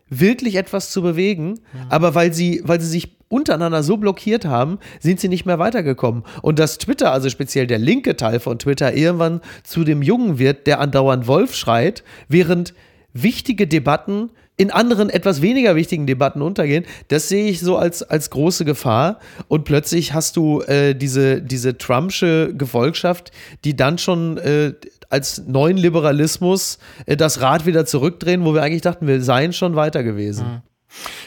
[0.08, 1.86] wirklich etwas zu bewegen, ja.
[1.88, 6.22] aber weil sie, weil sie sich untereinander so blockiert haben, sind sie nicht mehr weitergekommen.
[6.42, 10.66] Und dass Twitter, also speziell der linke Teil von Twitter, irgendwann zu dem Jungen wird,
[10.68, 12.74] der andauernd Wolf schreit, während
[13.12, 18.30] wichtige Debatten in anderen etwas weniger wichtigen Debatten untergehen, das sehe ich so als, als
[18.30, 19.18] große Gefahr.
[19.48, 23.32] Und plötzlich hast du äh, diese, diese Trumpsche Gefolgschaft,
[23.64, 24.74] die dann schon äh,
[25.10, 29.74] als neuen Liberalismus äh, das Rad wieder zurückdrehen, wo wir eigentlich dachten, wir seien schon
[29.76, 30.46] weiter gewesen.
[30.46, 30.62] Mhm.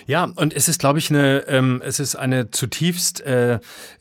[0.06, 3.60] Ja, und es ist, glaube ich, eine, ähm, es ist eine zutiefst äh,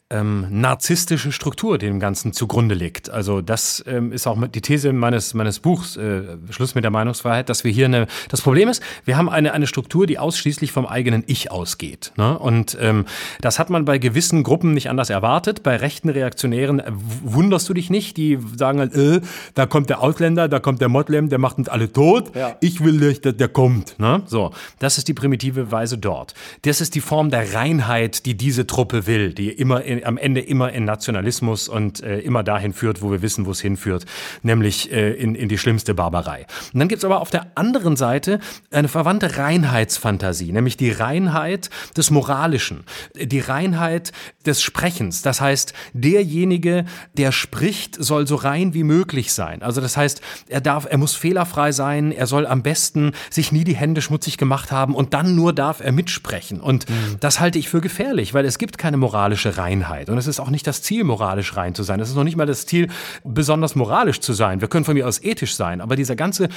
[0.09, 3.11] ähm, narzisstische Struktur, die dem Ganzen zugrunde liegt.
[3.11, 7.49] Also das ähm, ist auch die These meines, meines Buchs, äh, Schluss mit der Meinungsfreiheit,
[7.49, 10.87] dass wir hier eine, das Problem ist, wir haben eine, eine Struktur, die ausschließlich vom
[10.87, 12.13] eigenen Ich ausgeht.
[12.17, 12.39] Ne?
[12.39, 13.05] Und ähm,
[13.41, 15.65] das hat man bei gewissen Gruppen nicht anders erwartet.
[15.65, 19.21] Bei rechten Reaktionären wunderst du dich nicht, die sagen halt, äh,
[19.55, 22.55] da kommt der Ausländer, da kommt der Moslem, der macht uns alle tot, ja.
[22.61, 23.99] ich will nicht, dass der kommt.
[23.99, 24.23] Ne?
[24.27, 26.35] So, das ist die primitive Weise dort.
[26.63, 30.41] Das ist die Form der Reinheit, die diese Truppe will, die immer in am Ende
[30.41, 34.05] immer in Nationalismus und äh, immer dahin führt, wo wir wissen, wo es hinführt,
[34.43, 36.47] nämlich äh, in, in die schlimmste Barbarei.
[36.73, 38.41] Und dann gibt es aber auf der anderen Seite
[38.71, 42.85] eine verwandte Reinheitsfantasie, nämlich die Reinheit des Moralischen,
[43.15, 44.13] die Reinheit
[44.45, 45.23] des Sprechens.
[45.23, 46.85] Das heißt, derjenige,
[47.15, 49.63] der spricht, soll so rein wie möglich sein.
[49.63, 53.65] Also das heißt, er darf, er muss fehlerfrei sein, er soll am besten sich nie
[53.65, 56.61] die Hände schmutzig gemacht haben und dann nur darf er mitsprechen.
[56.61, 57.17] Und mhm.
[57.21, 59.86] das halte ich für gefährlich, weil es gibt keine moralische Reinheit.
[59.87, 60.09] Reinheit.
[60.09, 62.01] Und es ist auch nicht das Ziel, moralisch rein zu sein.
[62.01, 62.89] Es ist noch nicht mal das Ziel,
[63.25, 64.61] besonders moralisch zu sein.
[64.61, 66.49] Wir können von mir aus ethisch sein, aber dieser ganze,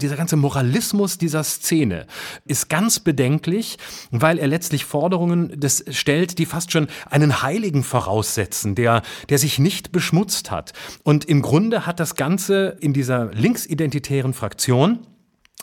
[0.00, 2.06] dieser ganze Moralismus dieser Szene
[2.46, 3.78] ist ganz bedenklich,
[4.10, 9.58] weil er letztlich Forderungen des stellt, die fast schon einen Heiligen voraussetzen, der, der sich
[9.58, 10.72] nicht beschmutzt hat.
[11.02, 15.00] Und im Grunde hat das Ganze in dieser linksidentitären Fraktion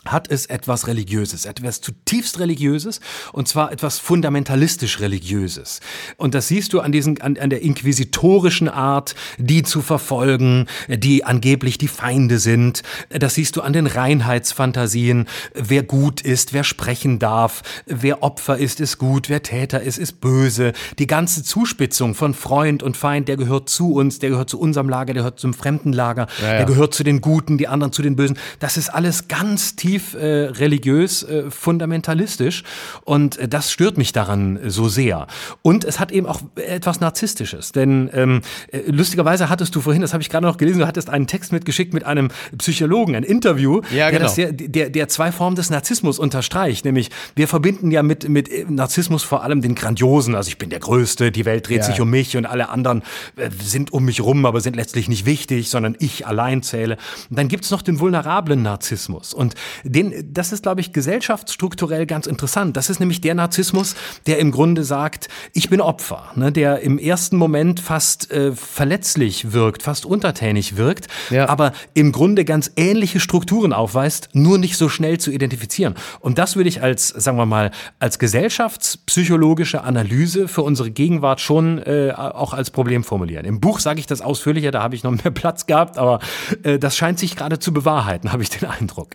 [0.04, 3.00] hat es etwas Religiöses, etwas zutiefst Religiöses
[3.32, 5.80] und zwar etwas fundamentalistisch Religiöses.
[6.16, 11.24] Und das siehst du an, diesen, an, an der inquisitorischen Art, die zu verfolgen, die
[11.24, 12.82] angeblich die Feinde sind.
[13.10, 18.80] Das siehst du an den Reinheitsfantasien, wer gut ist, wer sprechen darf, wer Opfer ist,
[18.80, 20.72] ist gut, wer Täter ist, ist böse.
[20.98, 24.88] Die ganze Zuspitzung von Freund und Feind, der gehört zu uns, der gehört zu unserem
[24.88, 26.56] Lager, der gehört zum fremden Lager, ja, ja.
[26.58, 28.38] der gehört zu den Guten, die anderen zu den Bösen.
[28.58, 32.62] Das ist alles ganz tief tief äh, religiös, äh, fundamentalistisch
[33.04, 35.26] und äh, das stört mich daran so sehr.
[35.62, 40.12] Und es hat eben auch etwas Narzisstisches, denn ähm, äh, lustigerweise hattest du vorhin, das
[40.12, 42.28] habe ich gerade noch gelesen, du hattest einen Text mitgeschickt mit einem
[42.58, 44.30] Psychologen, ein Interview, ja, genau.
[44.30, 48.50] der, das, der, der zwei Formen des Narzissmus unterstreicht, nämlich wir verbinden ja mit, mit
[48.50, 51.84] äh, Narzissmus vor allem den Grandiosen, also ich bin der Größte, die Welt dreht ja.
[51.84, 53.02] sich um mich und alle anderen
[53.36, 56.98] äh, sind um mich rum, aber sind letztlich nicht wichtig, sondern ich allein zähle.
[57.30, 59.54] Und dann gibt's noch den vulnerablen Narzissmus und
[59.84, 62.76] den, das ist, glaube ich, gesellschaftsstrukturell ganz interessant.
[62.76, 63.94] Das ist nämlich der Narzissmus,
[64.26, 69.52] der im Grunde sagt, ich bin Opfer, ne, der im ersten Moment fast äh, verletzlich
[69.52, 71.48] wirkt, fast untertänig wirkt, ja.
[71.48, 75.94] aber im Grunde ganz ähnliche Strukturen aufweist, nur nicht so schnell zu identifizieren.
[76.20, 81.78] Und das würde ich als, sagen wir mal, als gesellschaftspsychologische Analyse für unsere Gegenwart schon
[81.78, 83.44] äh, auch als Problem formulieren.
[83.44, 86.20] Im Buch sage ich das ausführlicher, da habe ich noch mehr Platz gehabt, aber
[86.62, 89.10] äh, das scheint sich gerade zu bewahrheiten, habe ich den Eindruck.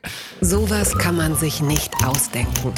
[0.53, 2.75] Sowas kann man sich nicht ausdenken.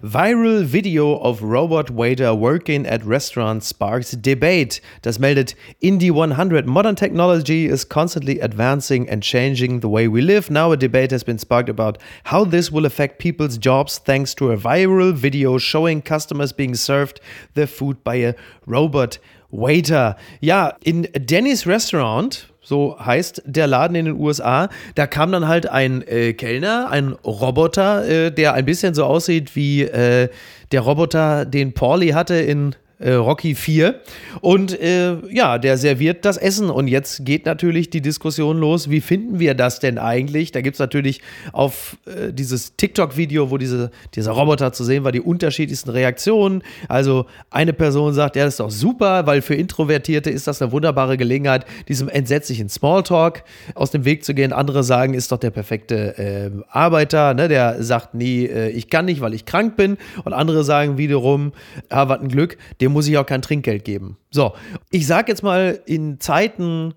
[0.00, 4.80] Viral Video of Robot Waiter Working at Restaurant Sparks Debate.
[5.02, 6.64] Das meldet Indie 100.
[6.64, 10.50] Modern technology is constantly advancing and changing the way we live.
[10.50, 14.50] Now a debate has been sparked about how this will affect people's jobs thanks to
[14.50, 17.20] a viral video showing customers being served
[17.52, 18.34] their food by a
[18.64, 19.18] robot
[19.50, 20.16] waiter.
[20.40, 24.68] Ja, in Denny's Restaurant so heißt der Laden in den USA.
[24.94, 29.56] Da kam dann halt ein äh, Kellner, ein Roboter, äh, der ein bisschen so aussieht
[29.56, 30.28] wie äh,
[30.70, 34.00] der Roboter, den Pauli hatte in äh, Rocky 4.
[34.40, 36.70] Und äh, ja, der serviert das Essen.
[36.70, 40.52] Und jetzt geht natürlich die Diskussion los, wie finden wir das denn eigentlich?
[40.52, 41.20] Da gibt es natürlich
[41.52, 46.62] auf äh, dieses TikTok-Video, wo diese, dieser Roboter zu sehen war, die unterschiedlichsten Reaktionen.
[46.88, 50.72] Also eine Person sagt, ja, das ist doch super, weil für Introvertierte ist das eine
[50.72, 53.44] wunderbare Gelegenheit, diesem entsetzlichen Smalltalk
[53.74, 54.52] aus dem Weg zu gehen.
[54.52, 57.48] Andere sagen, ist doch der perfekte äh, Arbeiter, ne?
[57.48, 59.98] der sagt nie, äh, ich kann nicht, weil ich krank bin.
[60.24, 61.52] Und andere sagen wiederum,
[61.88, 64.16] ah, was ein Glück, dem muss ich auch kein Trinkgeld geben.
[64.30, 64.54] So,
[64.90, 66.94] ich sage jetzt mal, in Zeiten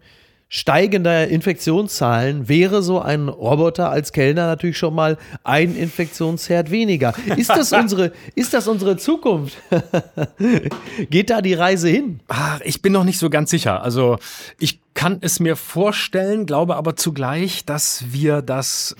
[0.53, 7.13] steigender Infektionszahlen wäre so ein Roboter als Kellner natürlich schon mal ein Infektionsherd weniger.
[7.37, 9.55] Ist das unsere, ist das unsere Zukunft?
[11.09, 12.19] Geht da die Reise hin?
[12.27, 13.81] Ach, ich bin noch nicht so ganz sicher.
[13.81, 14.19] Also
[14.59, 18.97] ich kann es mir vorstellen, glaube aber zugleich, dass wir das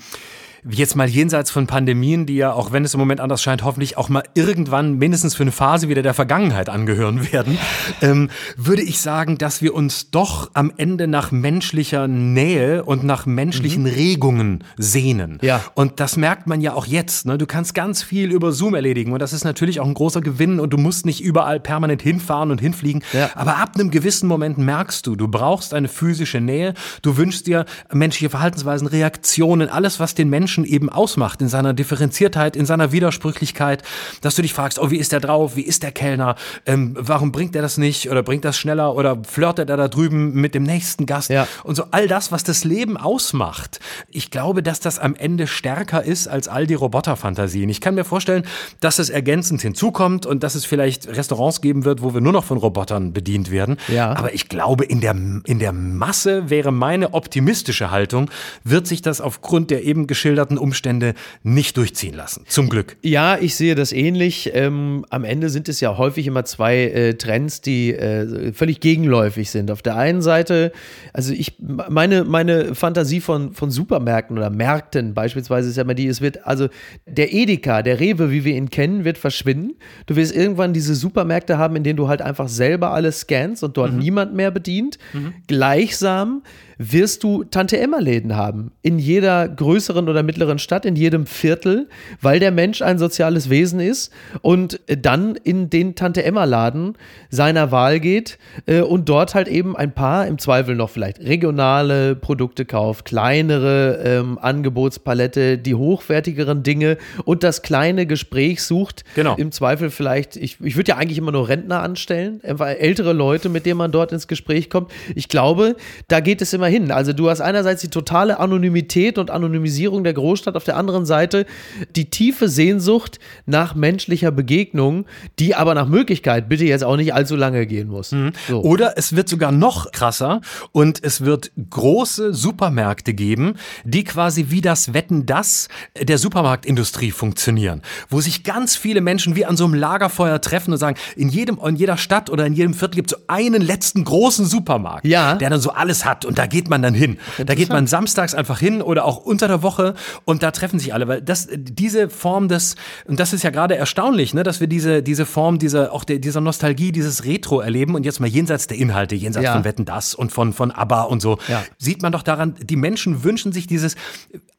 [0.68, 3.98] jetzt mal jenseits von Pandemien, die ja, auch wenn es im Moment anders scheint, hoffentlich
[3.98, 7.58] auch mal irgendwann mindestens für eine Phase wieder der Vergangenheit angehören werden,
[8.00, 13.26] ähm, würde ich sagen, dass wir uns doch am Ende nach menschlicher Nähe und nach
[13.26, 13.88] menschlichen mhm.
[13.88, 15.38] Regungen sehnen.
[15.42, 15.62] Ja.
[15.74, 17.26] Und das merkt man ja auch jetzt.
[17.26, 17.38] Ne?
[17.38, 20.60] Du kannst ganz viel über Zoom erledigen und das ist natürlich auch ein großer Gewinn
[20.60, 23.02] und du musst nicht überall permanent hinfahren und hinfliegen.
[23.12, 23.30] Ja.
[23.34, 26.74] Aber ab einem gewissen Moment merkst du, du brauchst eine physische Nähe.
[27.02, 31.72] Du wünschst dir menschliche Verhaltensweisen, Reaktionen, alles, was den Menschen Menschen eben ausmacht, in seiner
[31.72, 33.82] Differenziertheit, in seiner Widersprüchlichkeit,
[34.20, 36.36] dass du dich fragst, oh, wie ist der drauf, wie ist der Kellner,
[36.66, 40.34] ähm, warum bringt er das nicht oder bringt das schneller oder flirtet er da drüben
[40.34, 41.48] mit dem nächsten Gast ja.
[41.64, 43.80] und so all das, was das Leben ausmacht.
[44.10, 47.70] Ich glaube, dass das am Ende stärker ist als all die Roboterfantasien.
[47.70, 48.44] Ich kann mir vorstellen,
[48.80, 52.44] dass es ergänzend hinzukommt und dass es vielleicht Restaurants geben wird, wo wir nur noch
[52.44, 53.78] von Robotern bedient werden.
[53.88, 54.14] Ja.
[54.14, 58.28] Aber ich glaube, in der, in der Masse wäre meine optimistische Haltung,
[58.64, 62.44] wird sich das aufgrund der eben geschilderten geschilderten Umstände nicht durchziehen lassen.
[62.46, 62.96] Zum Glück.
[63.02, 64.50] Ja, ich sehe das ähnlich.
[64.54, 69.50] Ähm, am Ende sind es ja häufig immer zwei äh, Trends, die äh, völlig gegenläufig
[69.50, 69.70] sind.
[69.70, 70.72] Auf der einen Seite,
[71.12, 76.06] also ich, meine, meine Fantasie von, von Supermärkten oder Märkten beispielsweise ist ja immer die,
[76.06, 76.68] es wird, also
[77.06, 79.74] der Edeka, der Rewe, wie wir ihn kennen, wird verschwinden.
[80.06, 83.76] Du wirst irgendwann diese Supermärkte haben, in denen du halt einfach selber alles scannst und
[83.76, 83.98] dort mhm.
[83.98, 84.98] niemand mehr bedient.
[85.12, 85.34] Mhm.
[85.46, 86.42] Gleichsam
[86.90, 88.72] wirst du Tante-Emma-Läden haben.
[88.82, 91.88] In jeder größeren oder mittleren Stadt, in jedem Viertel,
[92.20, 96.94] weil der Mensch ein soziales Wesen ist und dann in den Tante-Emma-Laden
[97.30, 102.16] seiner Wahl geht äh, und dort halt eben ein paar, im Zweifel noch vielleicht regionale
[102.16, 109.04] Produkte kauft, kleinere ähm, Angebotspalette, die hochwertigeren Dinge und das kleine Gespräch sucht.
[109.14, 109.36] Genau.
[109.36, 113.66] Im Zweifel vielleicht, ich, ich würde ja eigentlich immer nur Rentner anstellen, ältere Leute, mit
[113.66, 114.90] denen man dort ins Gespräch kommt.
[115.14, 115.76] Ich glaube,
[116.08, 116.90] da geht es immer hin.
[116.90, 121.46] Also du hast einerseits die totale Anonymität und Anonymisierung der Großstadt, auf der anderen Seite
[121.94, 125.06] die tiefe Sehnsucht nach menschlicher Begegnung,
[125.38, 128.12] die aber nach Möglichkeit bitte jetzt auch nicht allzu lange gehen muss.
[128.12, 128.32] Mhm.
[128.48, 128.62] So.
[128.62, 130.40] Oder es wird sogar noch krasser
[130.72, 133.54] und es wird große Supermärkte geben,
[133.84, 135.68] die quasi wie das Wetten das
[136.00, 140.78] der Supermarktindustrie funktionieren, wo sich ganz viele Menschen wie an so einem Lagerfeuer treffen und
[140.78, 144.04] sagen, in jedem in jeder Stadt oder in jedem Viertel gibt es so einen letzten
[144.04, 145.34] großen Supermarkt, ja.
[145.34, 147.18] der dann so alles hat und da geht man dann hin.
[147.44, 149.94] Da geht man samstags einfach hin oder auch unter der Woche
[150.24, 153.76] und da treffen sich alle, weil das, diese Form des, und das ist ja gerade
[153.76, 157.94] erstaunlich, ne, dass wir diese, diese Form dieser, auch der, dieser Nostalgie, dieses Retro erleben
[157.94, 159.52] und jetzt mal jenseits der Inhalte, jenseits ja.
[159.52, 161.62] von Wetten das und von, von ABBA und so, ja.
[161.78, 163.96] sieht man doch daran, die Menschen wünschen sich dieses,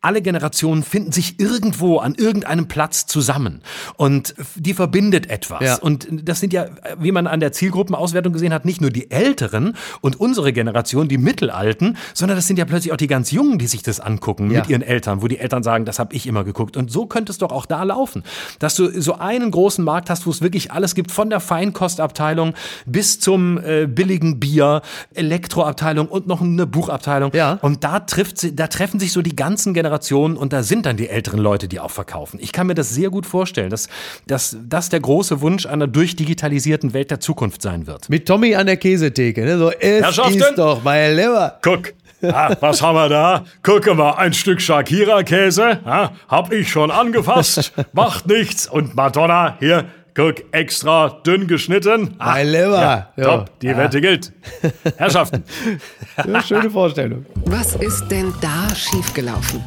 [0.02, 3.62] alle Generationen finden sich irgendwo an irgendeinem Platz zusammen
[3.96, 5.62] und die verbindet etwas.
[5.62, 5.76] Ja.
[5.78, 6.68] Und das sind ja,
[7.00, 11.18] wie man an der Zielgruppenauswertung gesehen hat, nicht nur die Älteren und unsere Generation, die
[11.18, 14.52] Mittelalten, Alten, sondern das sind ja plötzlich auch die ganz Jungen, die sich das angucken
[14.52, 14.60] ja.
[14.60, 16.78] mit ihren Eltern, wo die Eltern sagen, das habe ich immer geguckt.
[16.78, 18.24] Und so könnte es doch auch da laufen,
[18.60, 22.54] dass du so einen großen Markt hast, wo es wirklich alles gibt, von der Feinkostabteilung
[22.86, 24.82] bis zum äh, billigen Bier,
[25.14, 27.32] Elektroabteilung und noch eine Buchabteilung.
[27.34, 27.60] Ja.
[27.62, 31.10] Und da trifft, da treffen sich so die ganzen Generationen und da sind dann die
[31.10, 32.40] älteren Leute, die auch verkaufen.
[32.42, 33.90] Ich kann mir das sehr gut vorstellen, dass,
[34.28, 38.10] dass das der große Wunsch einer durchdigitalisierten Welt der Zukunft sein wird.
[38.10, 39.58] Mit Tommy an der Käsetheke, ne?
[39.58, 41.58] So, es ist doch mein Lieber.
[42.24, 42.34] Guck.
[42.34, 43.44] Ah, was haben wir da?
[43.64, 45.80] Gucke mal, ein Stück Shakira-Käse.
[45.84, 47.74] Ah, hab ich schon angefasst.
[47.92, 48.66] Macht nichts.
[48.66, 52.16] Und Madonna, hier, guck, extra dünn geschnitten.
[52.20, 53.08] Ah, mein Lieber.
[53.18, 53.78] Ja, top, die ja.
[53.78, 54.32] Wette gilt.
[54.98, 55.44] Herrschaften.
[56.28, 57.26] Ja, schöne Vorstellung.
[57.46, 59.64] Was ist denn da schiefgelaufen?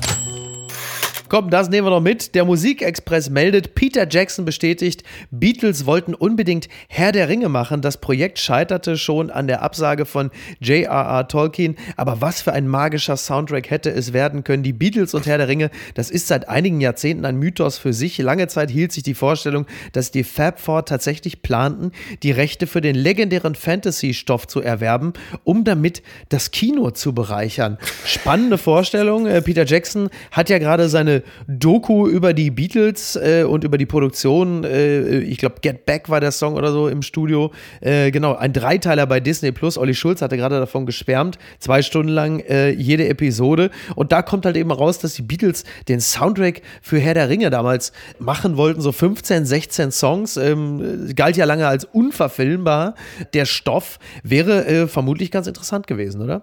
[1.36, 2.34] Komm, das nehmen wir noch mit.
[2.34, 7.82] Der Musikexpress meldet, Peter Jackson bestätigt, Beatles wollten unbedingt Herr der Ringe machen.
[7.82, 10.30] Das Projekt scheiterte schon an der Absage von
[10.60, 11.28] J.R.R.
[11.28, 11.76] Tolkien.
[11.98, 14.62] Aber was für ein magischer Soundtrack hätte es werden können?
[14.62, 18.16] Die Beatles und Herr der Ringe, das ist seit einigen Jahrzehnten ein Mythos für sich.
[18.16, 22.80] Lange Zeit hielt sich die Vorstellung, dass die Fab Four tatsächlich planten, die Rechte für
[22.80, 25.12] den legendären Fantasy-Stoff zu erwerben,
[25.44, 27.76] um damit das Kino zu bereichern.
[28.06, 29.26] Spannende Vorstellung.
[29.26, 33.86] Äh, Peter Jackson hat ja gerade seine Doku über die Beatles äh, und über die
[33.86, 37.52] Produktion, äh, ich glaube Get Back war der Song oder so im Studio.
[37.80, 39.78] Äh, genau, ein Dreiteiler bei Disney Plus.
[39.78, 43.70] Olli Schulz hatte gerade davon geschwärmt, zwei Stunden lang äh, jede Episode.
[43.94, 47.50] Und da kommt halt eben raus, dass die Beatles den Soundtrack für Herr der Ringe
[47.50, 50.36] damals machen wollten, so 15, 16 Songs.
[50.36, 52.94] Ähm, galt ja lange als unverfilmbar.
[53.34, 56.42] Der Stoff wäre äh, vermutlich ganz interessant gewesen, oder?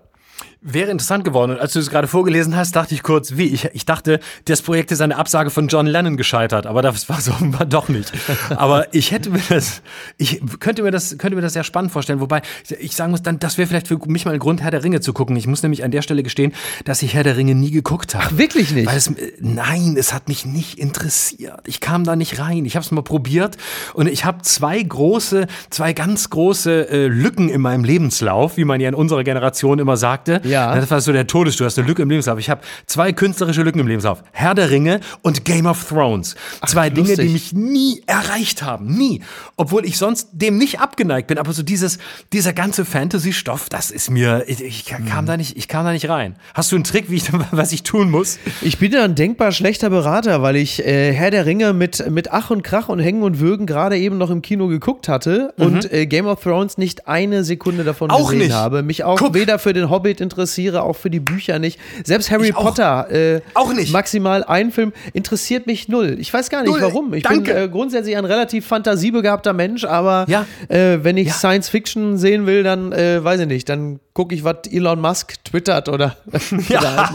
[0.66, 1.51] Wäre interessant geworden.
[1.51, 3.47] Und als du es gerade vorgelesen hast, dachte ich kurz, wie?
[3.47, 7.20] Ich, ich dachte, das Projekt ist eine Absage von John Lennon gescheitert, aber das war
[7.20, 8.14] so offenbar doch nicht.
[8.55, 9.82] Aber ich hätte mir das,
[10.18, 12.22] ich könnte mir das, könnte mir das sehr spannend vorstellen.
[12.22, 12.41] Wobei
[12.80, 15.01] ich sagen muss, dann, das wäre vielleicht für mich mal ein Grund, Herr der Ringe
[15.01, 15.36] zu gucken.
[15.36, 16.53] Ich muss nämlich an der Stelle gestehen,
[16.86, 18.26] dass ich Herr der Ringe nie geguckt habe.
[18.26, 18.88] Ach, wirklich nicht?
[18.88, 19.11] Weil es,
[19.41, 21.59] nein, es hat mich nicht interessiert.
[21.66, 22.64] Ich kam da nicht rein.
[22.64, 23.57] Ich habe es mal probiert
[23.95, 28.80] und ich habe zwei große, zwei ganz große äh, Lücken in meinem Lebenslauf, wie man
[28.80, 30.39] ja in unserer Generation immer sagte.
[30.45, 30.52] Ja.
[30.53, 30.75] Ja.
[30.75, 31.57] Das war so der Todes.
[31.57, 32.39] Du hast eine Lücke im Lebenslauf.
[32.39, 34.23] Ich habe zwei künstlerische Lücken im Lebenslauf.
[34.31, 36.35] Herr der Ringe und Game of Thrones.
[36.61, 38.85] Ach, zwei Dinge, die mich nie erreicht haben.
[38.95, 39.21] Nie.
[39.57, 41.37] Obwohl ich sonst dem nicht abgeneigt bin.
[41.37, 41.97] Aber so dieses,
[42.31, 45.25] dieser ganze Fantasy-Stoff, das ist mir, ich, ich kam hm.
[45.25, 46.35] da nicht, ich kam da nicht rein.
[46.53, 48.37] Hast du einen Trick, wie ich, was ich tun muss?
[48.61, 52.31] Ich bin ja ein denkbar schlechter Berater, weil ich äh, Herr der Ringe mit, mit
[52.31, 55.65] Ach und Krach und Hängen und Würgen gerade eben noch im Kino geguckt hatte mhm.
[55.65, 58.53] und äh, Game of Thrones nicht eine Sekunde davon auch gesehen nicht.
[58.53, 58.83] habe.
[58.83, 59.33] Mich auch Guck.
[59.33, 61.79] weder für den Hobbit interessiert interessiere, auch für die Bücher nicht.
[62.03, 63.93] Selbst Harry ich Potter, äh, auch nicht.
[63.93, 66.17] maximal ein Film, interessiert mich null.
[66.19, 66.81] Ich weiß gar nicht null.
[66.81, 67.13] warum.
[67.13, 67.53] Ich Danke.
[67.53, 70.45] bin äh, grundsätzlich ein relativ fantasiebegabter Mensch, aber ja.
[70.67, 71.33] äh, wenn ich ja.
[71.33, 75.43] Science Fiction sehen will, dann äh, weiß ich nicht, dann gucke ich, was Elon Musk
[75.43, 76.16] twittert oder,
[76.70, 77.09] ja.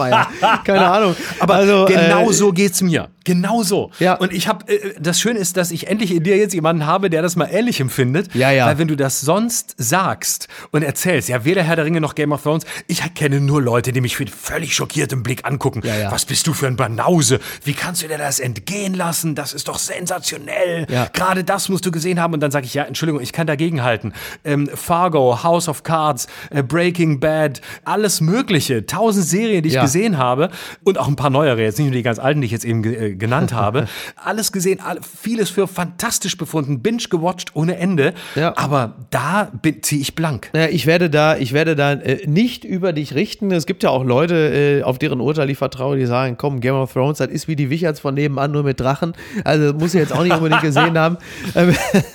[0.65, 1.15] Keine Ahnung.
[1.39, 3.09] Aber also, genau äh, so geht's mir.
[3.23, 3.91] Genau so.
[3.99, 4.15] Ja.
[4.15, 7.09] Und ich habe, äh, das Schöne ist, dass ich endlich in dir jetzt jemanden habe,
[7.09, 8.33] der das mal ähnlich empfindet.
[8.33, 8.65] Ja, ja.
[8.65, 12.31] Weil wenn du das sonst sagst und erzählst, ja, weder Herr der Ringe noch Game
[12.31, 15.81] of Thrones, ich kenne nur Leute, die mich mit völlig schockiertem Blick angucken.
[15.85, 16.11] Ja, ja.
[16.11, 17.39] Was bist du für ein Banause?
[17.63, 19.35] Wie kannst du dir das entgehen lassen?
[19.35, 20.87] Das ist doch sensationell.
[20.89, 21.07] Ja.
[21.13, 22.33] Gerade das musst du gesehen haben.
[22.33, 24.13] Und dann sage ich, ja, Entschuldigung, ich kann dagegenhalten.
[24.43, 26.88] Ähm, Fargo, House of Cards, äh, Breaking
[27.19, 28.85] Bad, alles Mögliche.
[28.85, 29.81] Tausend Serien, die ich Ja.
[29.83, 30.49] gesehen habe.
[30.83, 32.81] Und auch ein paar neuere, jetzt nicht nur die ganz alten, die ich jetzt eben
[32.83, 33.87] ge äh, genannt habe.
[34.15, 34.79] Alles gesehen,
[35.21, 38.13] vieles für fantastisch befunden, binge gewatcht ohne Ende.
[38.35, 38.55] Ja.
[38.57, 40.49] Aber da ziehe ich blank.
[40.53, 43.51] Naja, ich werde da, ich werde da äh, nicht über dich richten.
[43.51, 46.75] Es gibt ja auch Leute, äh, auf deren Urteil ich vertraue, die sagen, komm, Game
[46.75, 49.13] of Thrones, das ist wie die Wicherts von nebenan, nur mit Drachen.
[49.43, 51.17] Also muss ich jetzt auch nicht unbedingt gesehen haben.
[51.55, 51.73] Ähm,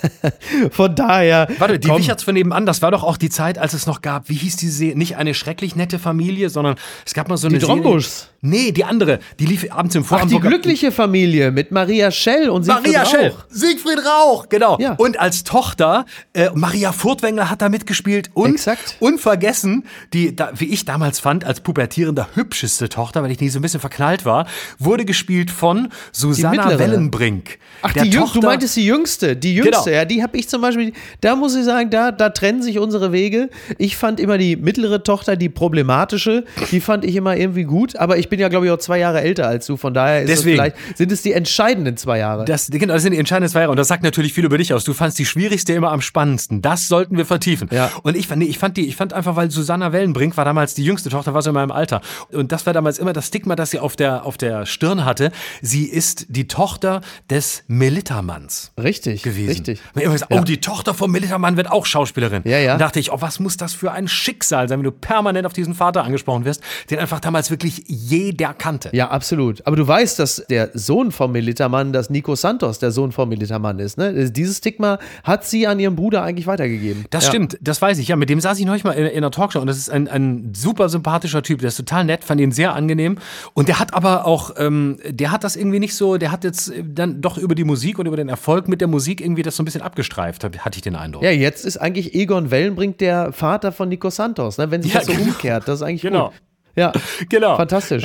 [0.71, 1.47] von daher.
[1.59, 1.97] Warte, die komm.
[1.99, 4.55] Wicherts von nebenan, das war doch auch die Zeit, als es noch gab, wie hieß
[4.57, 4.95] die Serie?
[4.97, 8.29] Nicht eine schrecklich nette Familie, sondern es gab mal so eine Die Drombuschs.
[8.41, 9.19] Nee, die andere.
[9.39, 10.31] Die lief abends im Ach, Vorabend.
[10.31, 13.09] die glückliche Familie mit Maria Schell und Siegfried Maria Rauch.
[13.11, 13.33] Schell.
[13.49, 14.77] Siegfried Rauch, genau.
[14.79, 14.93] Ja.
[14.93, 18.29] Und als Tochter, äh, Maria Furtwängler hat da mitgespielt.
[18.35, 18.97] Und Exakt.
[18.99, 23.57] unvergessen, die, da, wie ich damals fand, als pubertierender hübscheste Tochter, weil ich nie so
[23.57, 24.45] ein bisschen verknallt war,
[24.77, 26.77] wurde gespielt von Susanna.
[26.77, 27.57] Wellenbrink.
[27.81, 29.97] Ach, die Tochter- du meintest die jüngste, die jüngste, Genau.
[29.97, 33.11] ja, die habe ich zum Beispiel, da muss ich sagen, da, da trennen sich unsere
[33.11, 33.49] Wege.
[33.77, 38.17] Ich fand immer die mittlere Tochter, die problematische, die fand ich immer irgendwie gut, aber
[38.17, 40.61] ich bin ja, glaube ich, auch zwei Jahre älter als du, von daher Deswegen.
[40.91, 42.45] Es sind es die entscheidenden zwei Jahre.
[42.45, 43.71] Das, genau, das sind die entscheidenden zwei Jahre.
[43.71, 44.83] Und das sagt natürlich viel über dich aus.
[44.83, 46.61] Du fandst die schwierigste immer am spannendsten.
[46.61, 47.69] Das sollten wir vertiefen.
[47.71, 47.91] Ja.
[48.03, 50.73] Und ich fand, nee, ich fand die, ich fand einfach, weil Susanna Wellenbrink war damals
[50.73, 52.01] die jüngste Tochter, war so in meinem Alter.
[52.31, 55.31] Und das war damals immer das Stigma, das sie auf der, auf der Stirn hatte.
[55.61, 59.49] Sie ist die Tochter des Melittermanns richtig, gewesen.
[59.49, 59.79] richtig.
[59.93, 60.41] Man immer gesagt, Ja.
[60.41, 62.41] Oh, die Tochter vom Militermann wird auch Schauspielerin.
[62.45, 62.73] Ja, ja.
[62.73, 65.53] Und dachte ich, oh, was muss das für ein Schicksal sein, wenn du permanent auf
[65.53, 68.89] diesen Vater angesprochen wirst, den einfach damals wirklich jeder kannte.
[68.93, 69.65] Ja, absolut.
[69.65, 73.79] Aber du weißt, dass der Sohn vom Militermann, dass Nico Santos der Sohn vom Militermann
[73.79, 73.97] ist.
[73.97, 74.29] Ne?
[74.31, 77.05] Dieses Stigma hat sie an ihrem Bruder eigentlich weitergegeben.
[77.09, 77.29] Das ja.
[77.29, 78.07] stimmt, das weiß ich.
[78.07, 80.07] Ja, mit dem saß ich neulich mal in, in einer Talkshow und das ist ein,
[80.07, 81.59] ein super sympathischer Typ.
[81.59, 83.17] Der ist total nett, fand ihn sehr angenehm.
[83.53, 86.69] Und der hat aber auch, ähm, der hat das irgendwie nicht so, der hat jetzt
[86.69, 89.55] äh, dann doch über die Musik und über den Erfolg mit der Musik irgendwie das
[89.55, 91.23] so ein bisschen abgestreift, hatte ich den Eindruck.
[91.23, 94.69] Ja, jetzt ist eigentlich Egon Wellenbrink der Vater von Nico Santos, ne?
[94.71, 95.25] wenn sich Ja, das so genau.
[95.25, 95.67] umkehrt.
[95.67, 96.29] Das ist eigentlich Genau.
[96.29, 96.35] gut.
[96.75, 96.91] Ja,
[97.29, 97.55] genau.
[97.55, 98.03] Fantastisch.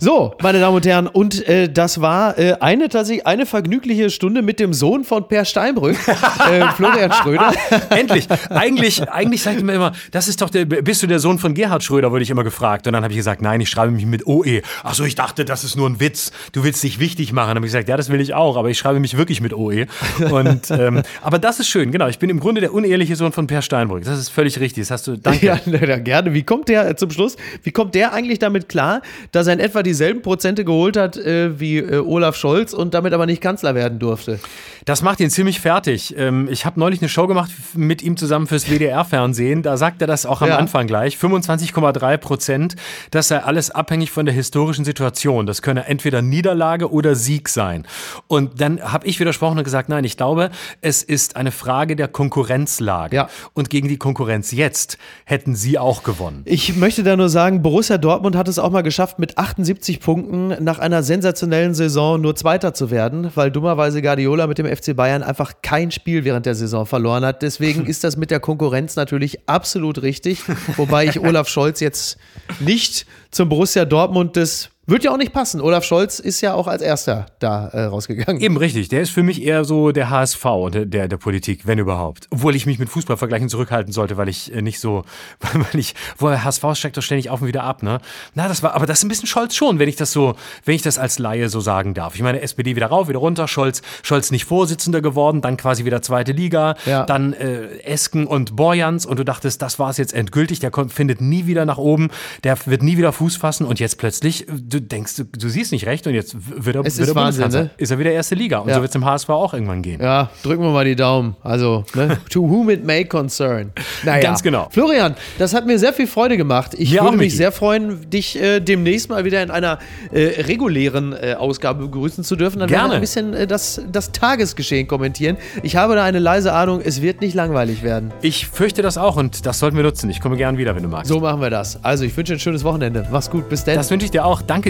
[0.00, 4.42] So, meine Damen und Herren, und äh, das war äh, eine tatsächlich eine vergnügliche Stunde
[4.42, 5.96] mit dem Sohn von Per Steinbrück,
[6.50, 7.52] äh, Florian Schröder.
[7.90, 8.26] Endlich.
[8.50, 11.84] Eigentlich, eigentlich sagt mir immer, das ist doch der, bist du der Sohn von Gerhard
[11.84, 12.86] Schröder, wurde ich immer gefragt.
[12.88, 14.62] Und dann habe ich gesagt, nein, ich schreibe mich mit OE.
[14.82, 16.32] Achso, ich dachte, das ist nur ein Witz.
[16.52, 17.50] Du willst dich wichtig machen.
[17.50, 19.52] Dann habe ich gesagt, ja, das will ich auch, aber ich schreibe mich wirklich mit
[19.52, 19.86] OE.
[20.30, 22.08] Und, ähm, aber das ist schön, genau.
[22.08, 24.04] Ich bin im Grunde der unehrliche Sohn von Per Steinbrück.
[24.04, 24.82] Das ist völlig richtig.
[24.82, 25.46] Das hast du, danke.
[25.46, 26.34] Ja, gerne.
[26.34, 29.60] Wie kommt der, zum Schluss, wie kommt der der eigentlich damit klar, dass er in
[29.60, 33.74] etwa dieselben Prozente geholt hat äh, wie äh, Olaf Scholz und damit aber nicht Kanzler
[33.74, 34.40] werden durfte?
[34.86, 36.14] Das macht ihn ziemlich fertig.
[36.16, 39.62] Ähm, ich habe neulich eine Show gemacht mit ihm zusammen fürs WDR-Fernsehen.
[39.62, 40.56] Da sagt er das auch am ja.
[40.56, 41.16] Anfang gleich.
[41.16, 42.76] 25,3 Prozent.
[43.10, 45.44] Das sei alles abhängig von der historischen Situation.
[45.44, 47.86] Das könne entweder Niederlage oder Sieg sein.
[48.28, 50.48] Und dann habe ich widersprochen und gesagt, nein, ich glaube,
[50.80, 53.16] es ist eine Frage der Konkurrenzlage.
[53.16, 53.28] Ja.
[53.52, 54.96] Und gegen die Konkurrenz jetzt
[55.26, 56.42] hätten sie auch gewonnen.
[56.46, 59.98] Ich möchte da nur sagen, Borussia Borussia Dortmund hat es auch mal geschafft, mit 78
[59.98, 64.94] Punkten nach einer sensationellen Saison nur Zweiter zu werden, weil dummerweise Guardiola mit dem FC
[64.94, 67.42] Bayern einfach kein Spiel während der Saison verloren hat.
[67.42, 70.44] Deswegen ist das mit der Konkurrenz natürlich absolut richtig,
[70.76, 72.16] wobei ich Olaf Scholz jetzt
[72.60, 75.60] nicht zum Borussia Dortmund des wird ja auch nicht passen.
[75.60, 78.42] Olaf Scholz ist ja auch als erster da äh, rausgegangen.
[78.42, 78.88] Eben richtig.
[78.88, 82.26] Der ist für mich eher so der HSV der, der, der Politik, wenn überhaupt.
[82.30, 85.04] Obwohl ich mich mit Fußballvergleichen zurückhalten sollte, weil ich äh, nicht so,
[85.54, 88.00] weil ich, wo HSV steckt doch ständig auf und wieder ab, ne?
[88.34, 90.34] Na, das war, aber das ist ein bisschen Scholz schon, wenn ich das so,
[90.64, 92.14] wenn ich das als Laie so sagen darf.
[92.16, 96.02] Ich meine, SPD wieder rauf, wieder runter, Scholz, Scholz nicht Vorsitzender geworden, dann quasi wieder
[96.02, 97.04] zweite Liga, ja.
[97.04, 100.92] dann äh, Esken und Borjans und du dachtest, das war es jetzt endgültig, der kommt,
[100.92, 102.08] findet nie wieder nach oben,
[102.42, 105.72] der wird nie wieder Fuß fassen und jetzt plötzlich, äh, du denkst, du, du siehst
[105.72, 107.70] nicht recht und jetzt wird er, es wird ist, er Wahnsinn, ne?
[107.76, 108.58] ist er wieder erste Liga.
[108.58, 108.76] Und ja.
[108.76, 110.00] so wird es im HSV auch irgendwann gehen.
[110.00, 111.36] Ja, drücken wir mal die Daumen.
[111.42, 112.18] Also, ne?
[112.30, 113.72] to whom it may concern.
[114.04, 114.22] Naja.
[114.22, 114.68] Ganz genau.
[114.70, 116.74] Florian, das hat mir sehr viel Freude gemacht.
[116.76, 119.78] Ich ja, würde mich sehr freuen, dich äh, demnächst mal wieder in einer
[120.12, 122.58] äh, regulären äh, Ausgabe begrüßen zu dürfen.
[122.58, 122.82] Dann Gerne.
[122.82, 125.36] werden wir ein bisschen äh, das, das Tagesgeschehen kommentieren.
[125.62, 128.12] Ich habe da eine leise Ahnung, es wird nicht langweilig werden.
[128.22, 130.10] Ich fürchte das auch und das sollten wir nutzen.
[130.10, 131.08] Ich komme gern wieder, wenn du magst.
[131.08, 131.82] So machen wir das.
[131.84, 133.06] Also, ich wünsche ein schönes Wochenende.
[133.10, 133.48] Mach's gut.
[133.48, 133.74] Bis dann.
[133.76, 134.42] Das wünsche ich dir auch.
[134.42, 134.69] Danke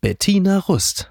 [0.00, 1.08] Bettina Rust.